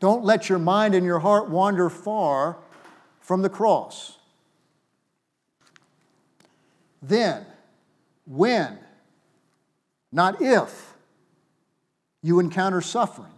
Don't 0.00 0.24
let 0.24 0.48
your 0.48 0.58
mind 0.58 0.94
and 0.94 1.04
your 1.04 1.18
heart 1.18 1.50
wander 1.50 1.90
far 1.90 2.56
from 3.20 3.42
the 3.42 3.50
cross. 3.50 4.16
Then, 7.02 7.46
when, 8.26 8.78
not 10.10 10.40
if, 10.40 10.89
you 12.22 12.40
encounter 12.40 12.80
suffering, 12.80 13.32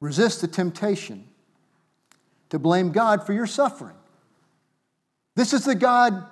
resist 0.00 0.40
the 0.40 0.48
temptation 0.48 1.24
to 2.50 2.58
blame 2.58 2.92
God 2.92 3.26
for 3.26 3.32
your 3.32 3.46
suffering. 3.46 3.96
This 5.34 5.52
is 5.52 5.64
the 5.64 5.74
God 5.74 6.24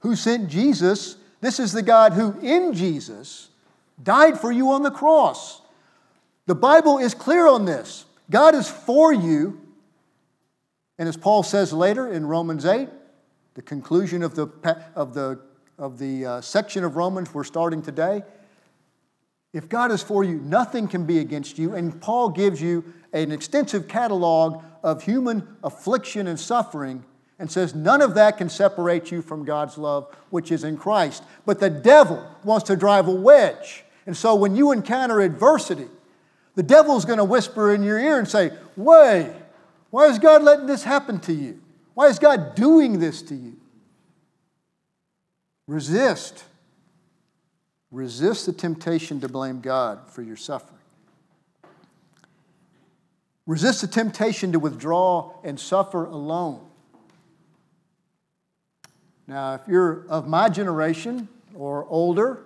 who 0.00 0.16
sent 0.16 0.48
Jesus. 0.48 1.16
This 1.40 1.58
is 1.58 1.72
the 1.72 1.82
God 1.82 2.12
who, 2.12 2.38
in 2.40 2.72
Jesus, 2.72 3.48
died 4.02 4.40
for 4.40 4.52
you 4.52 4.70
on 4.70 4.82
the 4.82 4.90
cross. 4.90 5.60
The 6.46 6.54
Bible 6.54 6.98
is 6.98 7.14
clear 7.14 7.46
on 7.46 7.64
this. 7.64 8.04
God 8.30 8.54
is 8.54 8.68
for 8.68 9.12
you. 9.12 9.60
And 10.98 11.08
as 11.08 11.16
Paul 11.16 11.42
says 11.42 11.72
later 11.72 12.10
in 12.10 12.26
Romans 12.26 12.64
8, 12.64 12.88
the 13.54 13.62
conclusion 13.62 14.22
of 14.22 14.34
the, 14.34 14.48
of 14.94 15.14
the, 15.14 15.40
of 15.78 15.98
the 15.98 16.26
uh, 16.26 16.40
section 16.40 16.84
of 16.84 16.96
Romans 16.96 17.32
we're 17.34 17.44
starting 17.44 17.82
today, 17.82 18.22
if 19.52 19.68
God 19.68 19.90
is 19.90 20.02
for 20.02 20.22
you, 20.22 20.36
nothing 20.38 20.86
can 20.86 21.04
be 21.04 21.18
against 21.18 21.58
you. 21.58 21.74
And 21.74 22.00
Paul 22.00 22.30
gives 22.30 22.62
you 22.62 22.84
an 23.12 23.32
extensive 23.32 23.88
catalog 23.88 24.62
of 24.82 25.02
human 25.02 25.56
affliction 25.64 26.26
and 26.26 26.38
suffering 26.38 27.04
and 27.38 27.50
says 27.50 27.74
none 27.74 28.02
of 28.02 28.14
that 28.14 28.36
can 28.36 28.48
separate 28.48 29.10
you 29.10 29.22
from 29.22 29.44
God's 29.44 29.78
love, 29.78 30.14
which 30.28 30.52
is 30.52 30.62
in 30.62 30.76
Christ. 30.76 31.24
But 31.46 31.58
the 31.58 31.70
devil 31.70 32.24
wants 32.44 32.66
to 32.66 32.76
drive 32.76 33.08
a 33.08 33.14
wedge. 33.14 33.84
And 34.06 34.16
so 34.16 34.34
when 34.34 34.54
you 34.54 34.72
encounter 34.72 35.20
adversity, 35.20 35.88
the 36.54 36.62
devil's 36.62 37.04
going 37.04 37.18
to 37.18 37.24
whisper 37.24 37.74
in 37.74 37.82
your 37.82 37.98
ear 37.98 38.18
and 38.18 38.28
say, 38.28 38.52
Way, 38.76 39.34
why 39.90 40.06
is 40.06 40.18
God 40.18 40.42
letting 40.42 40.66
this 40.66 40.84
happen 40.84 41.18
to 41.20 41.32
you? 41.32 41.60
Why 41.94 42.06
is 42.06 42.18
God 42.18 42.54
doing 42.54 43.00
this 43.00 43.22
to 43.22 43.34
you? 43.34 43.56
Resist. 45.66 46.44
Resist 47.90 48.46
the 48.46 48.52
temptation 48.52 49.20
to 49.20 49.28
blame 49.28 49.60
God 49.60 50.08
for 50.08 50.22
your 50.22 50.36
suffering. 50.36 50.78
Resist 53.46 53.80
the 53.80 53.88
temptation 53.88 54.52
to 54.52 54.60
withdraw 54.60 55.32
and 55.42 55.58
suffer 55.58 56.04
alone. 56.04 56.64
Now, 59.26 59.54
if 59.54 59.62
you're 59.66 60.06
of 60.08 60.28
my 60.28 60.48
generation 60.48 61.28
or 61.54 61.84
older, 61.88 62.44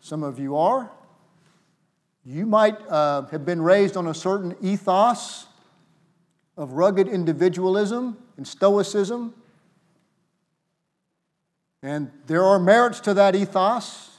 some 0.00 0.22
of 0.22 0.38
you 0.38 0.56
are, 0.56 0.90
you 2.24 2.44
might 2.46 2.80
uh, 2.88 3.26
have 3.26 3.44
been 3.46 3.62
raised 3.62 3.96
on 3.96 4.06
a 4.06 4.14
certain 4.14 4.54
ethos 4.60 5.46
of 6.56 6.72
rugged 6.72 7.08
individualism 7.08 8.16
and 8.36 8.46
stoicism. 8.46 9.34
And 11.82 12.10
there 12.26 12.44
are 12.44 12.58
merits 12.58 13.00
to 13.00 13.14
that 13.14 13.34
ethos. 13.34 14.13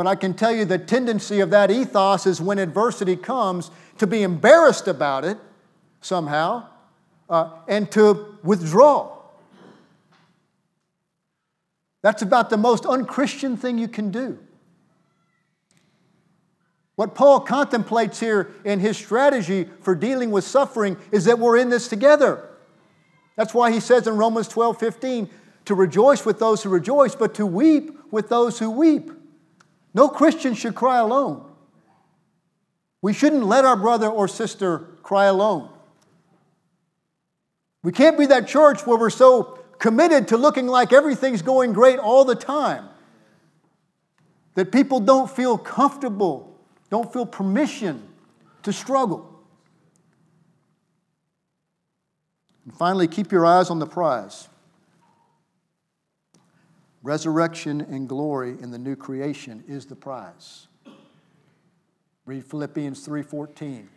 But 0.00 0.06
I 0.06 0.14
can 0.14 0.32
tell 0.32 0.50
you 0.50 0.64
the 0.64 0.78
tendency 0.78 1.40
of 1.40 1.50
that 1.50 1.70
ethos 1.70 2.24
is 2.24 2.40
when 2.40 2.58
adversity 2.58 3.16
comes 3.16 3.70
to 3.98 4.06
be 4.06 4.22
embarrassed 4.22 4.88
about 4.88 5.26
it 5.26 5.36
somehow 6.00 6.68
uh, 7.28 7.50
and 7.68 7.92
to 7.92 8.38
withdraw. 8.42 9.18
That's 12.00 12.22
about 12.22 12.48
the 12.48 12.56
most 12.56 12.86
unchristian 12.86 13.58
thing 13.58 13.76
you 13.76 13.88
can 13.88 14.10
do. 14.10 14.38
What 16.94 17.14
Paul 17.14 17.40
contemplates 17.40 18.18
here 18.20 18.52
in 18.64 18.80
his 18.80 18.96
strategy 18.96 19.68
for 19.82 19.94
dealing 19.94 20.30
with 20.30 20.44
suffering 20.44 20.96
is 21.12 21.26
that 21.26 21.38
we're 21.38 21.58
in 21.58 21.68
this 21.68 21.88
together. 21.88 22.48
That's 23.36 23.52
why 23.52 23.70
he 23.70 23.80
says 23.80 24.06
in 24.06 24.16
Romans 24.16 24.48
12 24.48 24.80
15 24.80 25.28
to 25.66 25.74
rejoice 25.74 26.24
with 26.24 26.38
those 26.38 26.62
who 26.62 26.70
rejoice, 26.70 27.14
but 27.14 27.34
to 27.34 27.44
weep 27.44 27.98
with 28.10 28.30
those 28.30 28.58
who 28.58 28.70
weep. 28.70 29.10
No 29.92 30.08
Christian 30.08 30.54
should 30.54 30.74
cry 30.74 30.98
alone. 30.98 31.44
We 33.02 33.12
shouldn't 33.12 33.44
let 33.44 33.64
our 33.64 33.76
brother 33.76 34.08
or 34.08 34.28
sister 34.28 34.86
cry 35.02 35.24
alone. 35.24 35.68
We 37.82 37.92
can't 37.92 38.18
be 38.18 38.26
that 38.26 38.46
church 38.46 38.86
where 38.86 38.98
we're 38.98 39.10
so 39.10 39.58
committed 39.78 40.28
to 40.28 40.36
looking 40.36 40.66
like 40.66 40.92
everything's 40.92 41.42
going 41.42 41.72
great 41.72 41.98
all 41.98 42.24
the 42.24 42.34
time 42.34 42.88
that 44.54 44.70
people 44.70 45.00
don't 45.00 45.30
feel 45.30 45.56
comfortable, 45.56 46.54
don't 46.90 47.10
feel 47.12 47.24
permission 47.24 48.06
to 48.62 48.72
struggle. 48.72 49.26
And 52.66 52.76
finally, 52.76 53.08
keep 53.08 53.32
your 53.32 53.46
eyes 53.46 53.70
on 53.70 53.78
the 53.78 53.86
prize. 53.86 54.48
Resurrection 57.02 57.80
and 57.80 58.08
glory 58.08 58.56
in 58.60 58.70
the 58.70 58.78
new 58.78 58.94
creation 58.94 59.64
is 59.66 59.86
the 59.86 59.96
prize. 59.96 60.68
Read 62.26 62.44
Philippians 62.44 63.06
3:14. 63.06 63.88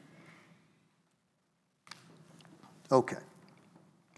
Okay. 2.91 3.18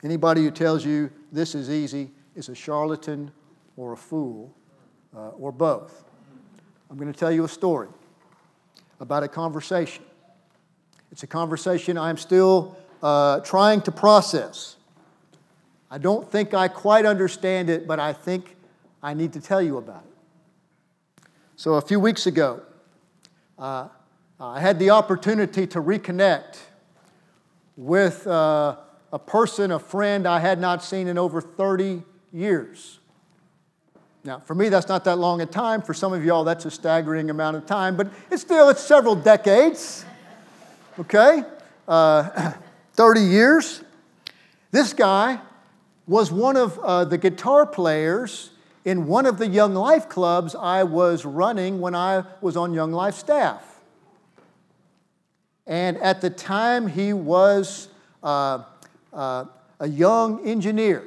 Anybody 0.03 0.43
who 0.43 0.51
tells 0.51 0.85
you 0.85 1.11
this 1.31 1.55
is 1.55 1.69
easy 1.69 2.11
is 2.35 2.49
a 2.49 2.55
charlatan 2.55 3.31
or 3.75 3.93
a 3.93 3.97
fool 3.97 4.53
uh, 5.15 5.29
or 5.29 5.51
both. 5.51 6.03
I'm 6.89 6.97
going 6.97 7.11
to 7.11 7.17
tell 7.17 7.31
you 7.31 7.43
a 7.43 7.49
story 7.49 7.87
about 8.99 9.23
a 9.23 9.27
conversation. 9.27 10.03
It's 11.11 11.23
a 11.23 11.27
conversation 11.27 11.97
I'm 11.97 12.17
still 12.17 12.77
uh, 13.01 13.39
trying 13.39 13.81
to 13.81 13.91
process. 13.91 14.75
I 15.89 15.97
don't 15.97 16.29
think 16.29 16.53
I 16.53 16.67
quite 16.67 17.05
understand 17.05 17.69
it, 17.69 17.87
but 17.87 17.99
I 17.99 18.13
think 18.13 18.54
I 19.05 19.13
need 19.13 19.33
to 19.33 19.39
tell 19.39 19.61
you 19.61 19.77
about 19.77 20.03
it. 20.03 21.27
So, 21.57 21.75
a 21.75 21.81
few 21.81 21.99
weeks 21.99 22.25
ago, 22.25 22.63
uh, 23.59 23.89
I 24.39 24.59
had 24.59 24.79
the 24.79 24.89
opportunity 24.89 25.67
to 25.67 25.79
reconnect 25.79 26.57
with 27.77 28.25
uh, 28.25 28.77
a 29.13 29.19
person, 29.19 29.69
a 29.69 29.77
friend 29.77 30.27
I 30.27 30.39
had 30.39 30.59
not 30.59 30.83
seen 30.83 31.07
in 31.07 31.19
over 31.19 31.39
30 31.39 32.01
years. 32.33 32.97
Now, 34.23 34.39
for 34.39 34.55
me, 34.55 34.69
that's 34.69 34.87
not 34.87 35.03
that 35.03 35.17
long 35.17 35.39
a 35.39 35.45
time. 35.45 35.83
For 35.83 35.93
some 35.93 36.11
of 36.11 36.25
y'all, 36.25 36.43
that's 36.43 36.65
a 36.65 36.71
staggering 36.71 37.29
amount 37.29 37.57
of 37.57 37.67
time, 37.67 37.95
but 37.95 38.07
it's 38.31 38.41
still, 38.41 38.69
it's 38.69 38.81
several 38.81 39.15
decades. 39.15 40.03
Okay? 40.97 41.43
Uh, 41.87 42.53
30 42.93 43.21
years. 43.21 43.83
This 44.71 44.93
guy 44.93 45.39
was 46.07 46.31
one 46.31 46.57
of 46.57 46.79
uh, 46.79 47.05
the 47.05 47.19
guitar 47.19 47.67
players 47.67 48.49
in 48.85 49.07
one 49.07 49.25
of 49.25 49.39
the 49.39 49.47
Young 49.47 49.73
Life 49.73 50.07
clubs 50.07 50.55
I 50.55 50.83
was 50.83 51.25
running 51.25 51.81
when 51.81 51.95
I 51.95 52.23
was 52.39 52.55
on 52.55 52.71
Young 52.73 52.93
Life 52.93 53.15
staff. 53.15 53.63
And 55.67 55.97
at 55.97 56.21
the 56.21 56.29
time, 56.29 56.85
he 56.85 57.11
was 57.11 57.89
uh, 58.21 58.63
uh, 59.11 59.45
a 59.79 59.87
young 59.87 60.47
engineer. 60.47 61.03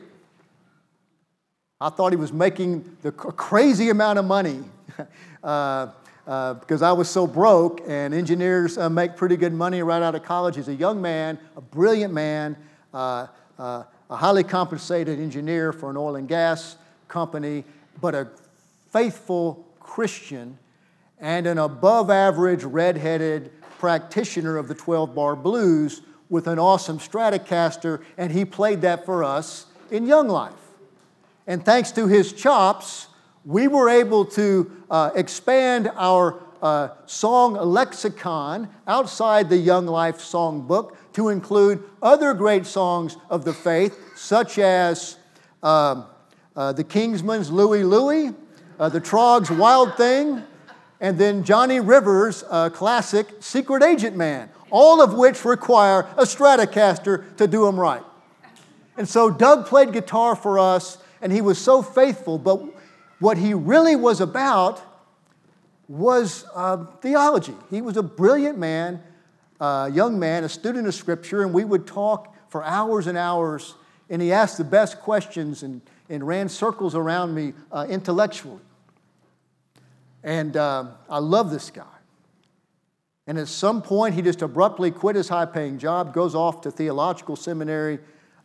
I 1.81 1.91
thought 1.91 2.11
he 2.11 2.17
was 2.17 2.33
making 2.33 2.97
the 3.03 3.13
crazy 3.13 3.91
amount 3.91 4.19
of 4.19 4.25
money 4.25 4.65
uh, 5.45 5.87
uh, 6.27 6.55
because 6.55 6.83
I 6.83 6.91
was 6.91 7.09
so 7.09 7.29
broke, 7.29 7.81
and 7.87 8.13
engineers 8.13 8.77
uh, 8.77 8.91
make 8.91 9.15
pretty 9.17 9.37
good 9.37 9.53
money 9.53 9.81
right 9.85 10.03
out 10.03 10.17
of 10.17 10.25
college. 10.25 10.57
He's 10.57 10.67
a 10.67 10.75
young 10.75 11.01
man, 11.01 11.39
a 11.57 11.61
brilliant 11.61 12.13
man, 12.13 12.57
uh, 12.93 13.29
a 13.57 13.87
highly 14.11 14.43
compensated 14.43 15.21
engineer 15.21 15.73
for 15.73 15.89
an 15.91 15.97
oil 15.97 16.17
and 16.17 16.27
gas 16.27 16.77
company, 17.09 17.65
but 18.01 18.15
a 18.15 18.29
faithful 18.93 19.67
Christian 19.81 20.59
and 21.19 21.47
an 21.47 21.59
above 21.59 22.11
average 22.11 22.63
redheaded 22.65 23.51
practitioner 23.79 24.57
of 24.57 24.69
the 24.69 24.75
12 24.75 25.15
bar 25.15 25.35
blues 25.35 26.03
with 26.29 26.47
an 26.47 26.59
awesome 26.59 26.99
Stratocaster, 26.99 28.03
and 28.17 28.33
he 28.33 28.45
played 28.45 28.83
that 28.83 29.05
for 29.05 29.25
us 29.25 29.67
in 29.91 30.07
Young 30.07 30.29
Life. 30.29 30.53
And 31.47 31.65
thanks 31.65 31.91
to 31.93 32.07
his 32.07 32.33
chops, 32.33 33.07
we 33.45 33.67
were 33.67 33.89
able 33.89 34.27
to 34.27 34.71
uh, 34.91 35.11
expand 35.15 35.91
our 35.95 36.41
uh, 36.61 36.89
song 37.07 37.55
lexicon 37.55 38.69
outside 38.87 39.49
the 39.49 39.57
Young 39.57 39.87
Life 39.87 40.19
songbook 40.19 40.97
to 41.15 41.31
include 41.31 41.83
other 42.03 42.35
great 42.35 42.67
songs 42.67 43.17
of 43.31 43.45
the 43.45 43.55
faith, 43.55 43.99
such 44.17 44.59
as 44.59 45.17
um, 45.63 46.05
uh, 46.59 46.73
the 46.73 46.83
Kingsmen's 46.83 47.53
Louie 47.53 47.85
Louie, 47.85 48.35
uh, 48.81 48.89
the 48.89 49.01
Troggs' 49.01 49.57
Wild 49.57 49.97
Thing, 49.97 50.43
and 51.01 51.17
then 51.17 51.45
Johnny 51.45 51.79
Rivers' 51.79 52.43
uh, 52.51 52.69
classic 52.69 53.29
Secret 53.39 53.85
Agent 53.85 54.17
Man, 54.17 54.51
all 54.69 55.01
of 55.01 55.15
which 55.15 55.45
require 55.45 56.01
a 56.17 56.25
Stratocaster 56.25 57.37
to 57.37 57.47
do 57.47 57.65
them 57.65 57.79
right. 57.79 58.03
And 58.97 59.09
so 59.09 59.31
Doug 59.31 59.67
played 59.67 59.93
guitar 59.93 60.35
for 60.35 60.59
us, 60.59 60.99
and 61.23 61.33
he 61.33 61.41
was 61.41 61.59
so 61.59 61.81
faithful, 61.81 62.39
but 62.39 62.61
what 63.21 63.39
he 63.39 63.55
really 63.55 63.95
was 63.95 64.21
about 64.21 64.83
was 65.87 66.45
uh, 66.57 66.87
theology. 67.01 67.55
He 67.71 67.83
was 67.83 67.97
a 67.97 68.03
brilliant 68.03 68.59
man, 68.59 69.01
uh, 69.61 69.91
young 69.93 70.19
man, 70.19 70.43
a 70.43 70.49
student 70.49 70.89
of 70.89 70.95
Scripture, 70.97 71.43
and 71.43 71.55
we 71.55 71.65
would 71.65 71.87
talk 71.87 72.35
for 72.51 72.65
hours 72.65 73.07
and 73.07 73.17
hours, 73.17 73.77
and 74.11 74.23
he 74.23 74.33
asked 74.33 74.59
the 74.59 74.65
best 74.65 75.01
questions 75.01 75.63
and, 75.63 75.81
and 76.09 76.27
ran 76.27 76.49
circles 76.49 76.95
around 76.95 77.35
me 77.35 77.53
uh, 77.71 77.87
intellectually. 77.89 78.61
And 80.23 80.57
uh, 80.57 80.87
I 81.09 81.19
love 81.19 81.51
this 81.51 81.71
guy. 81.71 81.85
And 83.27 83.39
at 83.39 83.49
some 83.49 83.83
point, 83.83 84.15
he 84.15 84.23
just 84.23 84.41
abruptly 84.41 84.91
quit 84.91 85.15
his 85.15 85.29
high 85.29 85.45
paying 85.45 85.79
job, 85.79 86.15
goes 86.15 86.35
off 86.35 86.63
to 86.63 86.71
theological 86.71 87.37
seminary, 87.37 87.99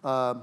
uh, 0.04 0.36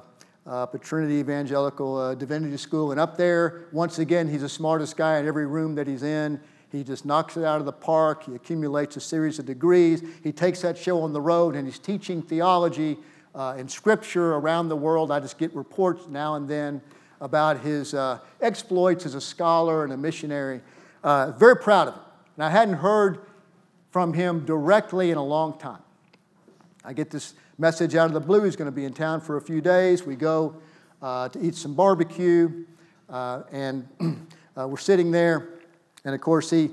uh, 0.47 0.67
Evangelical 0.75 1.97
uh, 1.99 2.15
Divinity 2.15 2.57
School. 2.57 2.91
And 2.91 2.99
up 2.99 3.19
there, 3.19 3.67
once 3.73 3.99
again, 3.99 4.29
he's 4.29 4.41
the 4.41 4.49
smartest 4.49 4.97
guy 4.97 5.19
in 5.19 5.29
every 5.29 5.47
room 5.47 5.75
that 5.75 5.87
he's 5.87 6.03
in. 6.03 6.41
He 6.73 6.83
just 6.83 7.05
knocks 7.05 7.37
it 7.37 7.45
out 7.45 7.61
of 7.61 7.67
the 7.67 7.73
park. 7.73 8.25
He 8.25 8.35
accumulates 8.35 8.97
a 8.97 9.01
series 9.01 9.39
of 9.39 9.45
degrees. 9.45 10.03
He 10.23 10.33
takes 10.33 10.63
that 10.63 10.79
show 10.79 11.03
on 11.03 11.13
the 11.13 11.21
road 11.21 11.55
and 11.55 11.67
he's 11.67 11.79
teaching 11.79 12.23
theology 12.23 12.97
uh, 13.35 13.55
and 13.57 13.71
scripture 13.71 14.35
around 14.35 14.69
the 14.69 14.77
world. 14.77 15.11
I 15.11 15.21
just 15.21 15.39
get 15.39 15.55
reports 15.55 16.09
now 16.09 16.35
and 16.35 16.49
then 16.49 16.81
about 17.21 17.61
his 17.61 17.95
uh, 17.95 18.19
exploits 18.41 19.07
as 19.07 19.15
a 19.15 19.21
scholar 19.21 19.85
and 19.85 19.93
a 19.93 19.97
missionary. 19.97 20.61
Uh, 21.05 21.33
very 21.33 21.57
proud 21.57 21.89
of 21.89 21.95
him. 21.95 22.03
And 22.37 22.45
I 22.45 22.51
hadn't 22.51 22.77
heard 22.77 23.21
from 23.91 24.13
him 24.13 24.45
directly 24.45 25.11
in 25.11 25.19
a 25.19 25.25
long 25.25 25.59
time. 25.59 25.83
I 26.85 26.93
get 26.93 27.11
this 27.11 27.35
message 27.59 27.95
out 27.95 28.07
of 28.07 28.15
the 28.15 28.21
blue. 28.21 28.43
He's 28.45 28.57
going 28.57 28.71
to 28.71 28.75
be 28.75 28.85
in 28.85 28.93
town 28.93 29.21
for 29.21 29.37
a 29.37 29.41
few 29.41 29.61
days. 29.61 30.05
We 30.05 30.17
go 30.17 30.57
uh, 31.03 31.29
to 31.29 31.41
eat 31.41 31.55
some 31.55 31.75
barbecue, 31.75 32.65
uh, 33.09 33.43
and 33.53 33.87
uh, 34.57 34.67
we're 34.67 34.79
sitting 34.79 35.11
there. 35.11 35.49
And 36.05 36.15
of 36.15 36.21
course, 36.21 36.51
he, 36.51 36.71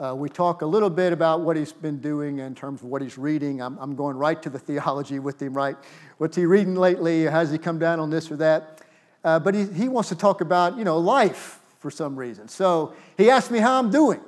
uh, 0.00 0.14
we 0.14 0.28
talk 0.28 0.62
a 0.62 0.66
little 0.66 0.90
bit 0.90 1.12
about 1.12 1.40
what 1.40 1.56
he's 1.56 1.72
been 1.72 1.98
doing 1.98 2.38
in 2.38 2.54
terms 2.54 2.82
of 2.82 2.86
what 2.86 3.02
he's 3.02 3.18
reading. 3.18 3.60
I'm, 3.60 3.76
I'm 3.78 3.96
going 3.96 4.16
right 4.16 4.40
to 4.42 4.50
the 4.50 4.58
theology 4.58 5.18
with 5.18 5.42
him, 5.42 5.54
right? 5.54 5.76
What's 6.18 6.36
he 6.36 6.46
reading 6.46 6.76
lately? 6.76 7.22
Has 7.24 7.50
he 7.50 7.58
come 7.58 7.80
down 7.80 7.98
on 7.98 8.08
this 8.08 8.30
or 8.30 8.36
that? 8.36 8.80
Uh, 9.24 9.40
but 9.40 9.54
he, 9.54 9.64
he 9.66 9.88
wants 9.88 10.08
to 10.10 10.14
talk 10.14 10.40
about, 10.40 10.78
you 10.78 10.84
know, 10.84 10.98
life 10.98 11.58
for 11.80 11.90
some 11.90 12.14
reason. 12.14 12.46
So 12.46 12.94
he 13.16 13.28
asked 13.28 13.50
me 13.50 13.58
how 13.58 13.78
I'm 13.78 13.90
doing. 13.90 14.20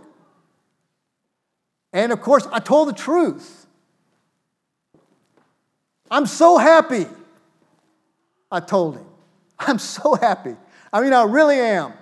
And 1.93 2.11
of 2.11 2.21
course, 2.21 2.49
I 2.51 2.59
told 2.59 2.89
the 2.89 2.93
truth. 2.93 3.67
I'm 6.11 6.27
so 6.27 6.59
happy. 6.59 7.07
I 8.51 8.59
told 8.59 8.97
him. 8.97 9.07
I'm 9.61 9.79
so 9.79 10.17
happy. 10.17 10.57
I 10.93 11.01
mean, 11.01 11.13
I 11.13 11.23
really 11.23 11.61
am. 11.61 11.93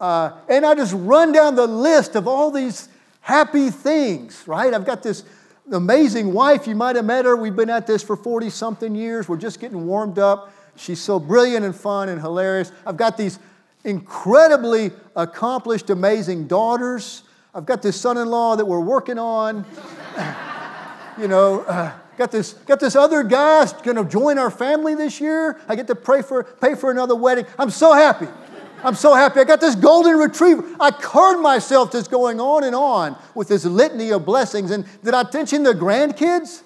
Uh, 0.00 0.32
and 0.48 0.64
I 0.64 0.74
just 0.74 0.94
run 0.96 1.32
down 1.32 1.54
the 1.56 1.66
list 1.66 2.16
of 2.16 2.26
all 2.26 2.50
these 2.50 2.88
happy 3.22 3.70
things, 3.70 4.44
right? 4.46 4.74
I've 4.74 4.84
got 4.84 5.02
this 5.02 5.24
amazing 5.70 6.32
wife. 6.32 6.66
You 6.66 6.74
might 6.74 6.96
have 6.96 7.04
met 7.04 7.24
her. 7.24 7.34
We've 7.36 7.56
been 7.56 7.70
at 7.70 7.86
this 7.86 8.02
for 8.02 8.16
40 8.16 8.50
something 8.50 8.94
years. 8.94 9.28
We're 9.28 9.36
just 9.38 9.60
getting 9.60 9.86
warmed 9.86 10.18
up. 10.18 10.52
She's 10.76 11.00
so 11.00 11.18
brilliant 11.18 11.64
and 11.64 11.74
fun 11.74 12.08
and 12.08 12.20
hilarious. 12.20 12.72
I've 12.86 12.96
got 12.96 13.16
these 13.16 13.38
incredibly 13.84 14.90
accomplished, 15.16 15.90
amazing 15.90 16.48
daughters. 16.48 17.22
I've 17.54 17.66
got 17.66 17.82
this 17.82 18.00
son 18.00 18.16
in 18.16 18.28
law 18.28 18.56
that 18.56 18.64
we're 18.64 18.80
working 18.80 19.18
on. 19.18 19.64
you 21.18 21.28
know, 21.28 21.60
uh, 21.60 21.92
got 22.16 22.32
this, 22.32 22.54
got 22.54 22.80
this 22.80 22.96
other 22.96 23.22
guy 23.22 23.66
going 23.82 23.96
to 23.96 24.04
join 24.04 24.38
our 24.38 24.50
family 24.50 24.94
this 24.94 25.20
year. 25.20 25.60
I 25.68 25.76
get 25.76 25.86
to 25.88 25.94
pray 25.94 26.22
for, 26.22 26.42
pay 26.44 26.74
for 26.74 26.90
another 26.90 27.14
wedding. 27.14 27.46
I'm 27.58 27.70
so 27.70 27.92
happy. 27.92 28.28
I'm 28.84 28.94
so 28.94 29.14
happy. 29.14 29.40
I 29.40 29.44
got 29.44 29.60
this 29.60 29.74
golden 29.74 30.16
retriever. 30.16 30.64
I 30.80 30.90
card 30.90 31.40
myself 31.40 31.92
just 31.92 32.10
going 32.10 32.40
on 32.40 32.64
and 32.64 32.74
on 32.74 33.16
with 33.34 33.48
this 33.48 33.64
litany 33.64 34.10
of 34.10 34.24
blessings. 34.24 34.70
And 34.70 34.84
did 35.04 35.14
I 35.14 35.24
mention 35.32 35.62
the 35.62 35.72
grandkids? 35.72 36.62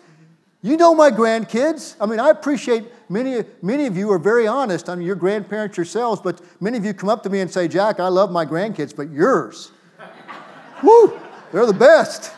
You 0.62 0.76
know 0.76 0.94
my 0.94 1.10
grandkids. 1.10 1.94
I 2.00 2.06
mean, 2.06 2.18
I 2.18 2.30
appreciate 2.30 2.84
many, 3.08 3.44
many 3.62 3.86
of 3.86 3.96
you 3.96 4.10
are 4.10 4.18
very 4.18 4.46
honest. 4.46 4.88
I 4.88 4.94
mean, 4.94 5.06
you're 5.06 5.14
grandparents 5.14 5.76
yourselves, 5.76 6.20
but 6.20 6.40
many 6.60 6.78
of 6.78 6.84
you 6.84 6.94
come 6.94 7.08
up 7.08 7.22
to 7.24 7.30
me 7.30 7.40
and 7.40 7.50
say, 7.50 7.68
Jack, 7.68 8.00
I 8.00 8.08
love 8.08 8.30
my 8.30 8.46
grandkids, 8.46 8.96
but 8.96 9.10
yours, 9.10 9.70
whoo, 10.82 11.20
they're 11.52 11.66
the 11.66 11.72
best. 11.72 12.32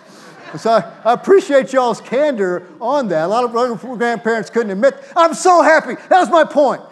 So 0.58 0.70
I, 0.70 0.92
I 1.04 1.12
appreciate 1.12 1.72
y'all's 1.72 2.00
candor 2.00 2.66
on 2.80 3.08
that. 3.08 3.24
A 3.24 3.28
lot 3.28 3.44
of 3.44 3.52
grandparents 3.98 4.50
couldn't 4.50 4.72
admit. 4.72 4.96
I'm 5.16 5.34
so 5.34 5.62
happy. 5.62 5.94
That 6.08 6.20
was 6.20 6.30
my 6.30 6.44
point. 6.44 6.82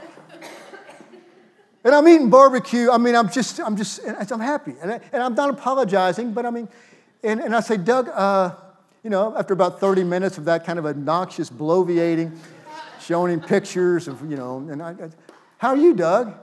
And 1.86 1.94
I'm 1.94 2.08
eating 2.08 2.30
barbecue. 2.30 2.90
I 2.90 2.98
mean, 2.98 3.14
I'm 3.14 3.30
just, 3.30 3.60
I'm 3.60 3.76
just, 3.76 4.00
I'm 4.04 4.40
happy. 4.40 4.74
And, 4.82 4.94
I, 4.94 5.00
and 5.12 5.22
I'm 5.22 5.36
not 5.36 5.50
apologizing, 5.50 6.32
but 6.32 6.44
I 6.44 6.50
mean, 6.50 6.68
and, 7.22 7.38
and 7.38 7.54
I 7.54 7.60
say, 7.60 7.76
Doug, 7.76 8.08
uh, 8.08 8.56
you 9.04 9.10
know, 9.10 9.36
after 9.38 9.54
about 9.54 9.78
30 9.78 10.02
minutes 10.02 10.36
of 10.36 10.46
that 10.46 10.66
kind 10.66 10.80
of 10.80 10.86
obnoxious 10.86 11.48
bloviating, 11.48 12.36
showing 13.00 13.32
him 13.32 13.40
pictures 13.40 14.08
of, 14.08 14.28
you 14.28 14.36
know, 14.36 14.66
and 14.68 14.82
I, 14.82 14.90
I 14.90 15.10
how 15.58 15.68
are 15.68 15.76
you, 15.76 15.94
Doug? 15.94 16.34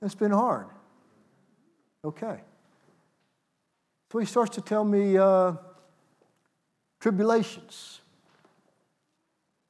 It's 0.00 0.14
been 0.14 0.30
hard. 0.30 0.66
Okay. 2.04 2.38
So 4.12 4.20
he 4.20 4.26
starts 4.26 4.54
to 4.54 4.60
tell 4.60 4.84
me 4.84 5.18
uh, 5.18 5.54
tribulations. 7.00 8.00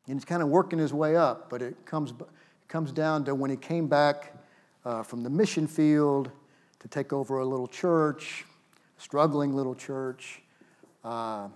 And 0.07 0.17
he's 0.17 0.27
kind 0.27 0.43
of 0.43 0.51
working 0.51 0.79
his 0.79 0.93
way 0.93 1.17
up, 1.17 1.49
but 1.49 1.63
it 1.63 1.87
comes, 1.87 2.13
comes 2.69 2.93
down 2.93 3.25
to 3.25 3.35
when 3.35 3.51
he 3.51 3.57
came 3.57 3.87
back 3.87 4.35
uh, 4.85 5.03
from 5.03 5.23
the 5.23 5.31
mission 5.31 5.67
field 5.67 6.31
to 6.81 6.89
take 6.89 7.13
over 7.13 7.39
a 7.39 7.45
little 7.45 7.67
church, 7.67 8.45
struggling 8.99 9.55
little 9.55 9.75
church. 9.75 10.43
Uh, 11.05 11.49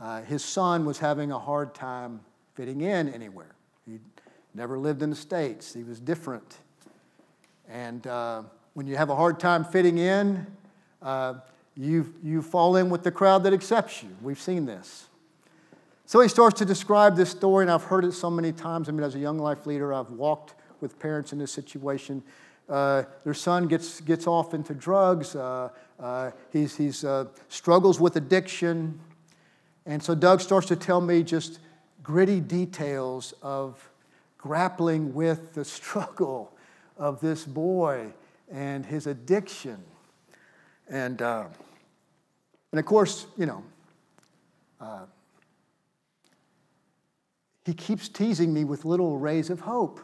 uh, 0.00 0.22
his 0.22 0.42
son 0.42 0.84
was 0.84 0.98
having 0.98 1.32
a 1.32 1.38
hard 1.38 1.74
time 1.74 2.20
fitting 2.54 2.80
in 2.80 3.08
anywhere. 3.10 3.54
He 3.86 3.98
never 4.54 4.78
lived 4.78 5.02
in 5.02 5.10
the 5.10 5.16
States, 5.16 5.74
he 5.74 5.84
was 5.84 6.00
different. 6.00 6.58
And 7.68 8.06
uh, 8.06 8.42
when 8.72 8.86
you 8.86 8.96
have 8.96 9.10
a 9.10 9.16
hard 9.16 9.38
time 9.38 9.64
fitting 9.64 9.98
in, 9.98 10.46
uh, 11.02 11.34
you, 11.76 12.14
you 12.22 12.40
fall 12.42 12.76
in 12.76 12.88
with 12.88 13.02
the 13.02 13.12
crowd 13.12 13.44
that 13.44 13.52
accepts 13.52 14.02
you. 14.02 14.08
We've 14.22 14.40
seen 14.40 14.64
this. 14.64 15.06
So 16.08 16.20
he 16.20 16.28
starts 16.28 16.58
to 16.60 16.64
describe 16.64 17.16
this 17.16 17.28
story, 17.28 17.64
and 17.64 17.70
I've 17.70 17.84
heard 17.84 18.02
it 18.02 18.12
so 18.12 18.30
many 18.30 18.50
times. 18.50 18.88
I 18.88 18.92
mean, 18.92 19.02
as 19.02 19.14
a 19.14 19.18
young 19.18 19.38
life 19.38 19.66
leader, 19.66 19.92
I've 19.92 20.10
walked 20.10 20.54
with 20.80 20.98
parents 20.98 21.34
in 21.34 21.38
this 21.38 21.52
situation. 21.52 22.22
Uh, 22.66 23.02
their 23.24 23.34
son 23.34 23.68
gets, 23.68 24.00
gets 24.00 24.26
off 24.26 24.54
into 24.54 24.72
drugs. 24.72 25.36
Uh, 25.36 25.68
uh, 26.00 26.30
he's, 26.50 26.74
he's 26.74 27.04
uh, 27.04 27.26
struggles 27.50 28.00
with 28.00 28.16
addiction. 28.16 28.98
And 29.84 30.02
so 30.02 30.14
Doug 30.14 30.40
starts 30.40 30.66
to 30.68 30.76
tell 30.76 31.02
me 31.02 31.22
just 31.22 31.58
gritty 32.02 32.40
details 32.40 33.34
of 33.42 33.90
grappling 34.38 35.12
with 35.12 35.52
the 35.52 35.64
struggle 35.66 36.56
of 36.96 37.20
this 37.20 37.44
boy 37.44 38.14
and 38.50 38.86
his 38.86 39.06
addiction. 39.06 39.84
And, 40.88 41.20
uh, 41.20 41.44
and 42.72 42.78
of 42.78 42.86
course, 42.86 43.26
you 43.36 43.44
know, 43.44 43.62
uh, 44.80 45.00
he 47.68 47.74
keeps 47.74 48.08
teasing 48.08 48.54
me 48.54 48.64
with 48.64 48.86
little 48.86 49.18
rays 49.18 49.50
of 49.50 49.60
hope 49.60 50.00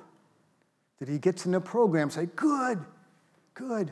that 0.98 1.08
he 1.08 1.18
gets 1.18 1.46
in 1.46 1.52
the 1.52 1.60
program, 1.62 2.10
say, 2.10 2.26
good, 2.36 2.78
good. 3.54 3.90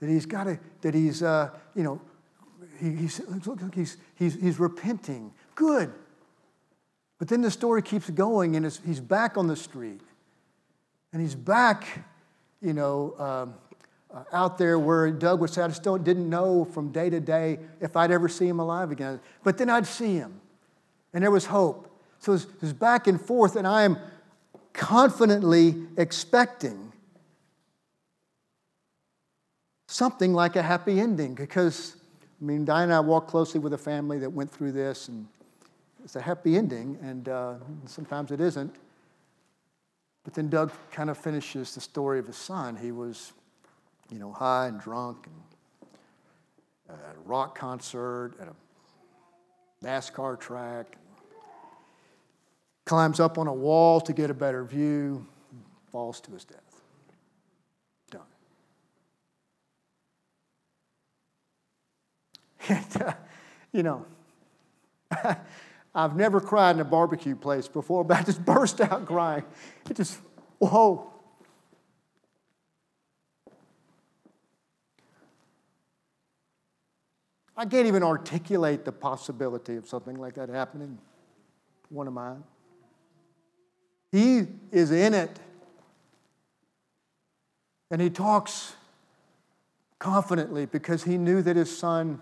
That 0.00 0.10
he's 0.10 0.26
got 0.26 0.44
to, 0.44 0.58
that 0.82 0.92
he's, 0.92 1.22
uh, 1.22 1.48
you 1.74 1.84
know, 1.84 2.02
he, 2.78 2.90
he's, 2.90 3.22
look, 3.46 3.74
he's, 3.74 3.96
he's, 4.14 4.34
he's 4.38 4.60
repenting. 4.60 5.32
Good. 5.54 5.90
But 7.18 7.28
then 7.28 7.40
the 7.40 7.50
story 7.50 7.80
keeps 7.80 8.10
going 8.10 8.56
and 8.56 8.66
he's 8.84 9.00
back 9.00 9.38
on 9.38 9.46
the 9.46 9.56
street. 9.56 10.02
And 11.14 11.22
he's 11.22 11.34
back, 11.34 12.04
you 12.60 12.74
know, 12.74 13.14
um, 13.18 13.54
uh, 14.14 14.24
out 14.34 14.58
there 14.58 14.78
where 14.78 15.10
Doug 15.10 15.40
was, 15.40 15.56
I 15.56 15.70
still 15.70 15.96
didn't 15.96 16.28
know 16.28 16.66
from 16.66 16.92
day 16.92 17.08
to 17.08 17.20
day 17.20 17.58
if 17.80 17.96
I'd 17.96 18.10
ever 18.10 18.28
see 18.28 18.46
him 18.46 18.60
alive 18.60 18.90
again. 18.90 19.18
But 19.44 19.56
then 19.56 19.70
I'd 19.70 19.86
see 19.86 20.16
him, 20.16 20.42
and 21.14 21.24
there 21.24 21.30
was 21.30 21.46
hope. 21.46 21.87
So 22.20 22.32
was 22.32 22.72
back 22.72 23.06
and 23.06 23.20
forth, 23.20 23.56
and 23.56 23.66
I 23.66 23.84
am 23.84 23.96
confidently 24.72 25.74
expecting 25.96 26.92
something 29.86 30.32
like 30.34 30.56
a 30.56 30.62
happy 30.62 31.00
ending 31.00 31.34
because, 31.34 31.96
I 32.40 32.44
mean, 32.44 32.64
Diane 32.64 32.84
and 32.84 32.92
I 32.92 33.00
walked 33.00 33.28
closely 33.28 33.60
with 33.60 33.72
a 33.72 33.78
family 33.78 34.18
that 34.18 34.30
went 34.30 34.50
through 34.50 34.72
this, 34.72 35.08
and 35.08 35.26
it's 36.04 36.16
a 36.16 36.20
happy 36.20 36.56
ending, 36.56 36.98
and 37.02 37.28
uh, 37.28 37.54
sometimes 37.86 38.30
it 38.30 38.40
isn't. 38.40 38.74
But 40.24 40.34
then 40.34 40.48
Doug 40.48 40.72
kind 40.92 41.10
of 41.10 41.16
finishes 41.16 41.74
the 41.74 41.80
story 41.80 42.18
of 42.18 42.26
his 42.26 42.36
son. 42.36 42.76
He 42.76 42.92
was, 42.92 43.32
you 44.10 44.18
know, 44.18 44.32
high 44.32 44.66
and 44.66 44.78
drunk, 44.78 45.26
and 45.26 45.88
at 46.90 47.16
a 47.16 47.20
rock 47.28 47.56
concert, 47.56 48.34
at 48.40 48.48
a 48.48 48.54
NASCAR 49.84 50.38
track, 50.38 50.96
climbs 52.88 53.20
up 53.20 53.36
on 53.36 53.46
a 53.46 53.52
wall 53.52 54.00
to 54.00 54.14
get 54.14 54.30
a 54.30 54.34
better 54.34 54.64
view, 54.64 55.24
falls 55.92 56.20
to 56.22 56.32
his 56.32 56.44
death. 56.44 56.80
Done. 58.10 58.22
And, 62.68 63.02
uh, 63.02 63.12
you 63.72 63.82
know, 63.82 64.06
I've 65.94 66.16
never 66.16 66.40
cried 66.40 66.76
in 66.76 66.80
a 66.80 66.84
barbecue 66.84 67.36
place 67.36 67.68
before, 67.68 68.04
but 68.04 68.18
I 68.18 68.22
just 68.22 68.44
burst 68.44 68.80
out 68.80 69.06
crying. 69.06 69.44
It 69.88 69.96
just, 69.96 70.18
whoa. 70.58 71.12
I 77.54 77.66
can't 77.66 77.86
even 77.86 78.02
articulate 78.02 78.84
the 78.84 78.92
possibility 78.92 79.76
of 79.76 79.86
something 79.88 80.16
like 80.16 80.34
that 80.34 80.48
happening. 80.48 80.98
One 81.90 82.06
of 82.06 82.14
mine. 82.14 82.44
He 84.12 84.46
is 84.72 84.90
in 84.90 85.14
it. 85.14 85.38
And 87.90 88.00
he 88.00 88.10
talks 88.10 88.74
confidently 89.98 90.66
because 90.66 91.04
he 91.04 91.18
knew 91.18 91.42
that 91.42 91.56
his 91.56 91.76
son, 91.76 92.20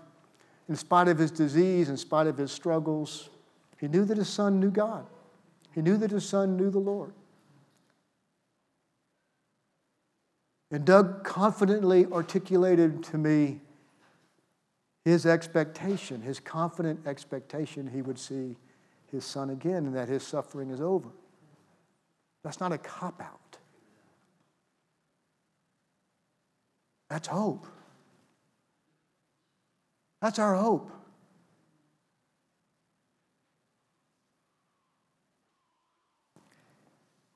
in 0.69 0.75
spite 0.75 1.07
of 1.07 1.17
his 1.17 1.31
disease, 1.31 1.89
in 1.89 1.97
spite 1.97 2.27
of 2.27 2.37
his 2.37 2.51
struggles, 2.51 3.29
he 3.79 3.87
knew 3.87 4.05
that 4.05 4.17
his 4.17 4.29
son 4.29 4.59
knew 4.59 4.71
God. 4.71 5.05
He 5.73 5.81
knew 5.81 5.97
that 5.97 6.11
his 6.11 6.27
son 6.27 6.57
knew 6.57 6.69
the 6.69 6.79
Lord. 6.79 7.13
And 10.71 10.83
Doug 10.83 11.23
confidently 11.23 12.05
articulated 12.07 13.03
to 13.05 13.17
me 13.17 13.61
his 15.05 15.25
expectation, 15.25 16.21
his 16.21 16.39
confident 16.39 17.07
expectation 17.07 17.87
he 17.87 18.01
would 18.01 18.19
see 18.19 18.57
his 19.11 19.23
son 19.23 19.51
again 19.51 19.85
and 19.85 19.95
that 19.95 20.09
his 20.09 20.23
suffering 20.23 20.69
is 20.69 20.81
over. 20.81 21.09
That's 22.47 22.61
not 22.61 22.71
a 22.71 22.77
cop 22.77 23.21
out. 23.21 23.57
That's 27.09 27.27
hope. 27.27 27.67
That's 30.21 30.39
our 30.39 30.55
hope. 30.55 30.89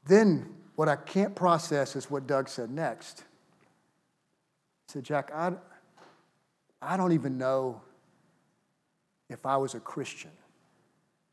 Then, 0.06 0.56
what 0.78 0.88
I 0.88 0.96
can't 0.96 1.36
process 1.36 1.98
is 1.98 2.10
what 2.10 2.26
Doug 2.26 2.48
said 2.48 2.72
next. 2.72 3.26
He 4.88 4.94
said, 4.94 5.04
Jack, 5.04 5.30
I, 5.36 5.52
I 6.82 6.96
don't 6.96 7.12
even 7.12 7.38
know 7.38 7.82
if 9.30 9.46
I 9.46 9.58
was 9.58 9.76
a 9.76 9.82
Christian 9.82 10.32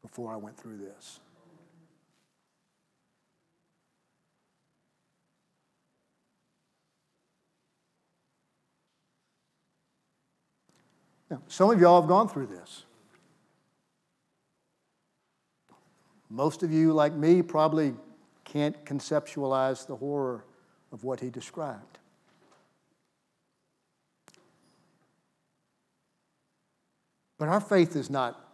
before 0.03 0.33
I 0.33 0.37
went 0.37 0.57
through 0.57 0.79
this. 0.79 1.21
Now, 11.31 11.43
some 11.49 11.71
of 11.71 11.81
y'all 11.81 12.01
have 12.01 12.09
gone 12.09 12.29
through 12.29 12.47
this. 12.47 12.85
Most 16.31 16.63
of 16.63 16.73
you, 16.73 16.93
like 16.93 17.13
me, 17.13 17.43
probably 17.43 17.95
can't 18.45 18.85
conceptualize 18.85 19.87
the 19.87 19.97
horror 19.97 20.45
of 20.93 21.05
what 21.05 21.21
he 21.21 21.31
described. 21.31 21.99
But 27.39 27.49
our 27.49 27.61
faith 27.61 27.95
is 27.95 28.11
not 28.11 28.45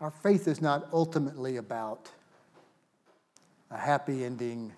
our 0.00 0.10
faith 0.10 0.48
is 0.48 0.60
not 0.60 0.88
ultimately 0.92 1.58
about 1.58 2.10
a 3.70 3.78
happy 3.78 4.24
ending 4.24 4.72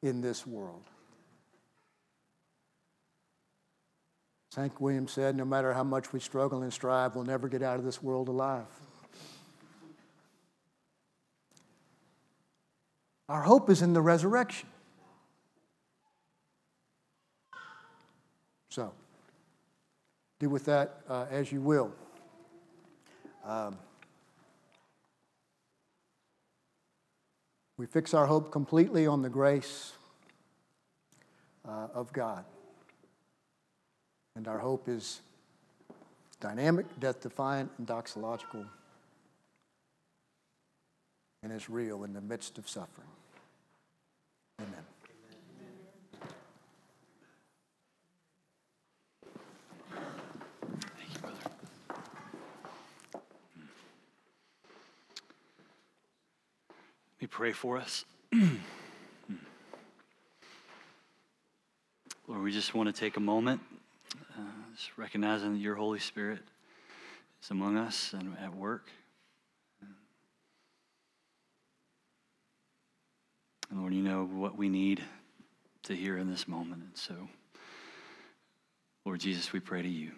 in 0.00 0.20
this 0.20 0.46
world. 0.46 0.84
Hank 4.56 4.80
Williams 4.80 5.12
said, 5.12 5.36
no 5.36 5.44
matter 5.44 5.74
how 5.74 5.84
much 5.84 6.14
we 6.14 6.18
struggle 6.18 6.62
and 6.62 6.72
strive, 6.72 7.14
we'll 7.14 7.24
never 7.24 7.46
get 7.46 7.62
out 7.62 7.78
of 7.78 7.84
this 7.84 8.02
world 8.02 8.28
alive. 8.28 8.64
Our 13.28 13.42
hope 13.42 13.68
is 13.68 13.82
in 13.82 13.92
the 13.92 14.00
resurrection. 14.00 14.66
So, 18.70 18.92
do 20.38 20.48
with 20.48 20.64
that 20.64 21.00
uh, 21.06 21.26
as 21.30 21.52
you 21.52 21.60
will. 21.60 21.92
Um, 23.44 23.76
we 27.76 27.84
fix 27.84 28.14
our 28.14 28.24
hope 28.24 28.50
completely 28.50 29.06
on 29.06 29.20
the 29.20 29.28
grace 29.28 29.92
uh, 31.68 31.88
of 31.92 32.10
God. 32.14 32.44
And 34.36 34.46
our 34.46 34.58
hope 34.58 34.86
is 34.86 35.20
dynamic, 36.40 36.84
death 37.00 37.22
defiant, 37.22 37.70
and 37.78 37.86
doxological, 37.86 38.66
and 41.42 41.50
is 41.50 41.70
real 41.70 42.04
in 42.04 42.12
the 42.12 42.20
midst 42.20 42.58
of 42.58 42.68
suffering. 42.68 43.08
Amen. 44.60 44.84
Let 57.18 57.22
me 57.22 57.26
pray 57.28 57.52
for 57.52 57.78
us. 57.78 58.04
Lord, 62.28 62.42
we 62.42 62.52
just 62.52 62.74
want 62.74 62.94
to 62.94 63.00
take 63.00 63.16
a 63.16 63.20
moment, 63.20 63.62
recognizing 64.96 65.54
that 65.54 65.58
your 65.58 65.74
Holy 65.74 65.98
Spirit 65.98 66.40
is 67.42 67.50
among 67.50 67.76
us 67.76 68.12
and 68.12 68.36
at 68.42 68.54
work. 68.54 68.90
And 73.70 73.80
Lord, 73.80 73.94
you 73.94 74.02
know 74.02 74.24
what 74.24 74.56
we 74.56 74.68
need 74.68 75.02
to 75.84 75.94
hear 75.94 76.16
in 76.16 76.30
this 76.30 76.46
moment. 76.46 76.82
And 76.82 76.96
so, 76.96 77.14
Lord 79.04 79.20
Jesus, 79.20 79.52
we 79.52 79.60
pray 79.60 79.82
to 79.82 79.88
you. 79.88 80.12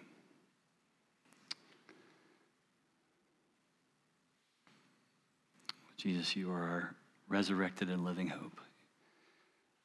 Jesus, 5.97 6.35
you 6.35 6.51
are 6.51 6.63
our 6.63 6.95
resurrected 7.27 7.89
and 7.89 8.05
living 8.05 8.29
hope, 8.29 8.61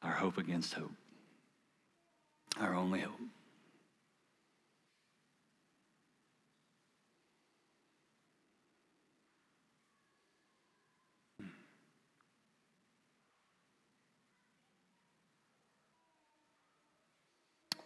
our 0.03 0.13
hope 0.13 0.39
against 0.39 0.75
hope, 0.75 0.93
our 2.61 2.75
only 2.75 3.01
hope. 3.01 3.19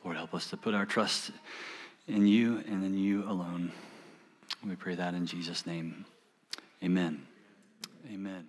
Lord, 0.08 0.16
help 0.16 0.32
us 0.32 0.48
to 0.48 0.56
put 0.56 0.72
our 0.74 0.86
trust 0.86 1.32
in 2.06 2.26
you 2.26 2.64
and 2.66 2.82
in 2.82 2.96
you 2.96 3.24
alone. 3.24 3.70
We 4.66 4.74
pray 4.74 4.94
that 4.94 5.12
in 5.12 5.26
Jesus' 5.26 5.66
name. 5.66 6.06
Amen. 6.82 7.26
Amen. 8.10 8.46